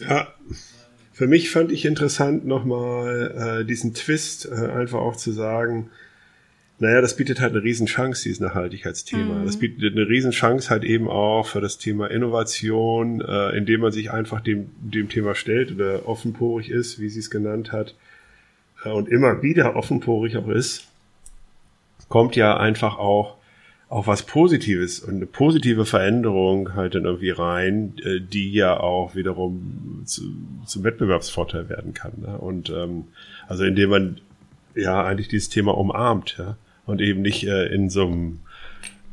Ja, 0.00 0.28
für 1.12 1.26
mich 1.26 1.50
fand 1.50 1.70
ich 1.70 1.84
interessant 1.84 2.44
nochmal 2.44 3.60
äh, 3.60 3.64
diesen 3.64 3.94
Twist, 3.94 4.46
äh, 4.46 4.70
einfach 4.72 4.98
auch 4.98 5.16
zu 5.16 5.30
sagen, 5.32 5.90
naja, 6.80 7.00
das 7.00 7.16
bietet 7.16 7.40
halt 7.40 7.52
eine 7.52 7.62
Riesenchance, 7.62 8.24
dieses 8.24 8.40
Nachhaltigkeitsthema. 8.40 9.36
Mhm. 9.36 9.46
Das 9.46 9.58
bietet 9.58 9.92
eine 9.92 10.08
Riesenchance 10.08 10.70
halt 10.70 10.82
eben 10.82 11.08
auch 11.08 11.46
für 11.46 11.60
das 11.60 11.78
Thema 11.78 12.10
Innovation, 12.10 13.20
äh, 13.20 13.56
indem 13.56 13.82
man 13.82 13.92
sich 13.92 14.10
einfach 14.10 14.40
dem, 14.40 14.70
dem 14.80 15.08
Thema 15.08 15.36
stellt 15.36 15.72
oder 15.72 16.08
offenporig 16.08 16.70
ist, 16.70 16.98
wie 16.98 17.08
sie 17.08 17.20
es 17.20 17.30
genannt 17.30 17.70
hat, 17.70 17.94
äh, 18.84 18.88
und 18.88 19.08
immer 19.08 19.40
wieder 19.42 19.76
offenporig 19.76 20.36
auch 20.36 20.48
ist, 20.48 20.88
kommt 22.08 22.34
ja 22.34 22.56
einfach 22.56 22.98
auch 22.98 23.36
auch 23.88 24.06
was 24.06 24.22
Positives 24.22 25.00
und 25.00 25.16
eine 25.16 25.26
positive 25.26 25.84
Veränderung 25.84 26.74
halt 26.74 26.94
dann 26.94 27.04
irgendwie 27.04 27.30
rein, 27.30 27.94
äh, 28.04 28.20
die 28.20 28.52
ja 28.52 28.78
auch 28.78 29.14
wiederum 29.14 30.02
zu, 30.04 30.22
zum 30.66 30.84
Wettbewerbsvorteil 30.84 31.68
werden 31.68 31.94
kann. 31.94 32.12
Ne? 32.20 32.38
Und 32.38 32.70
ähm, 32.70 33.04
also 33.46 33.64
indem 33.64 33.90
man 33.90 34.20
ja 34.74 35.04
eigentlich 35.04 35.28
dieses 35.28 35.48
Thema 35.48 35.76
umarmt, 35.76 36.36
ja, 36.38 36.56
und 36.86 37.00
eben 37.00 37.22
nicht 37.22 37.46
äh, 37.46 37.66
in 37.66 37.88
so 37.88 38.06
einem 38.06 38.40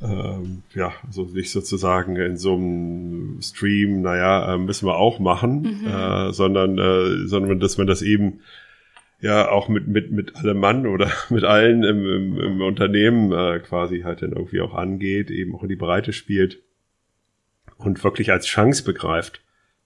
ähm, 0.04 0.64
ja, 0.74 0.94
also 1.06 1.24
nicht 1.26 1.52
sozusagen 1.52 2.16
in 2.16 2.38
so 2.38 2.56
einem 2.56 3.38
Stream, 3.42 4.02
naja, 4.02 4.56
äh, 4.56 4.58
müssen 4.58 4.88
wir 4.88 4.96
auch 4.96 5.20
machen, 5.20 5.82
mhm. 5.82 5.88
äh, 5.88 6.34
sondern, 6.34 6.78
äh, 6.80 7.28
sondern 7.28 7.60
dass 7.60 7.78
man 7.78 7.88
das 7.88 8.02
eben 8.02 8.40
ja 9.22 9.50
auch 9.50 9.70
mit, 9.70 9.88
mit, 9.88 10.12
mit 10.12 10.36
allem 10.36 10.60
Mann 10.60 10.88
oder 10.88 11.12
mit 11.30 11.44
allen 11.44 11.84
im, 11.84 12.06
im, 12.06 12.40
im 12.40 12.62
Unternehmen 12.62 13.32
äh, 13.32 13.60
quasi 13.60 14.02
halt 14.02 14.22
dann 14.22 14.34
irgendwie 14.34 14.62
auch 14.62 14.74
angeht, 14.74 15.32
eben 15.32 15.56
auch 15.56 15.64
in 15.64 15.70
die 15.70 15.76
Breite 15.76 16.12
spielt 16.12 16.60
und 17.78 18.04
wirklich 18.04 18.32
als 18.32 18.46
Chance 18.46 18.84
begreift. 18.84 19.42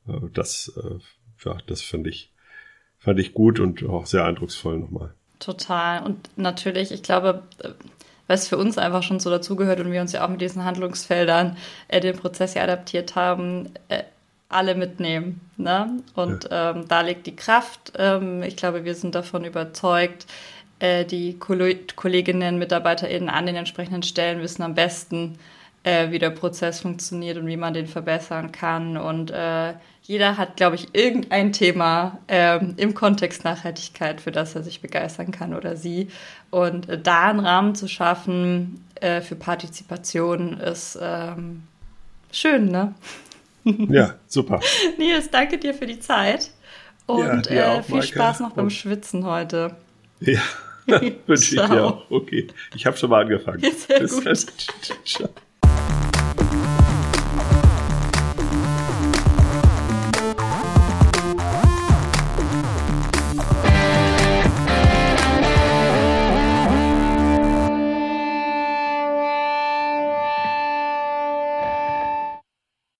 Äh, 0.07 0.29
das, 0.33 0.71
äh, 0.77 1.47
ja, 1.47 1.57
das 1.67 1.81
fand 1.81 2.07
ich, 2.07 2.31
fand 2.97 3.19
ich 3.19 3.33
gut 3.33 3.59
und 3.59 3.83
auch 3.85 4.05
sehr 4.05 4.25
eindrucksvoll 4.25 4.77
nochmal. 4.77 5.13
Total. 5.39 6.03
Und 6.03 6.29
natürlich, 6.37 6.91
ich 6.91 7.03
glaube, 7.03 7.43
äh, 7.61 7.69
was 8.27 8.47
für 8.47 8.57
uns 8.57 8.77
einfach 8.77 9.03
schon 9.03 9.19
so 9.19 9.29
dazugehört 9.29 9.79
und 9.79 9.91
wir 9.91 10.01
uns 10.01 10.13
ja 10.13 10.25
auch 10.25 10.29
mit 10.29 10.41
diesen 10.41 10.63
Handlungsfeldern 10.63 11.57
äh, 11.89 11.99
den 11.99 12.17
Prozess 12.17 12.53
ja 12.53 12.63
adaptiert 12.63 13.15
haben, 13.15 13.69
äh, 13.89 14.03
alle 14.49 14.75
mitnehmen. 14.75 15.41
Ne? 15.57 16.01
Und 16.13 16.45
ja. 16.45 16.71
ähm, 16.71 16.87
da 16.87 17.01
liegt 17.01 17.25
die 17.25 17.35
Kraft. 17.35 17.93
Ähm, 17.97 18.43
ich 18.43 18.55
glaube, 18.55 18.85
wir 18.85 18.95
sind 18.95 19.15
davon 19.15 19.43
überzeugt, 19.43 20.25
äh, 20.79 21.05
die 21.05 21.37
Kolleginnen, 21.39 22.59
MitarbeiterInnen 22.59 23.29
an 23.29 23.45
den 23.45 23.55
entsprechenden 23.55 24.03
Stellen 24.03 24.41
wissen 24.41 24.61
am 24.63 24.75
besten, 24.75 25.39
äh, 25.83 26.11
wie 26.11 26.19
der 26.19 26.31
Prozess 26.31 26.81
funktioniert 26.81 27.37
und 27.37 27.47
wie 27.47 27.57
man 27.57 27.73
den 27.73 27.87
verbessern 27.87 28.51
kann. 28.51 28.97
Und 28.97 29.31
äh, 29.31 29.73
jeder 30.03 30.37
hat, 30.37 30.57
glaube 30.57 30.75
ich, 30.75 30.93
irgendein 30.93 31.51
Thema 31.51 32.19
ähm, 32.27 32.75
im 32.77 32.93
Kontext 32.93 33.43
Nachhaltigkeit, 33.43 34.21
für 34.21 34.31
das 34.31 34.55
er 34.55 34.63
sich 34.63 34.81
begeistern 34.81 35.31
kann 35.31 35.53
oder 35.53 35.75
sie. 35.75 36.09
Und 36.51 36.89
äh, 36.89 36.99
da 36.99 37.29
einen 37.29 37.39
Rahmen 37.39 37.75
zu 37.75 37.87
schaffen 37.87 38.85
äh, 38.95 39.21
für 39.21 39.35
Partizipation 39.35 40.59
ist 40.59 40.97
ähm, 41.01 41.63
schön, 42.31 42.65
ne? 42.67 42.93
Ja, 43.65 44.15
super. 44.27 44.59
Nils, 44.97 45.29
danke 45.31 45.57
dir 45.57 45.73
für 45.73 45.87
die 45.87 45.99
Zeit 45.99 46.51
und 47.07 47.49
ja, 47.49 47.77
äh, 47.77 47.83
viel. 47.83 48.01
Spaß 48.01 48.39
noch 48.39 48.51
beim 48.51 48.69
Schwitzen 48.69 49.25
heute. 49.25 49.75
Ja, 50.19 50.41
wünsche 51.25 51.55
ich 51.55 51.61
dir 51.61 51.83
auch. 51.85 52.09
Okay, 52.09 52.47
ich 52.75 52.85
habe 52.85 52.95
schon 52.95 53.09
mal 53.09 53.23
angefangen. 53.23 53.59
Sehr 53.59 53.99
Bis 53.99 54.13
gut. 54.13 54.25
Dann. 54.25 54.37
Ciao. 55.03 55.29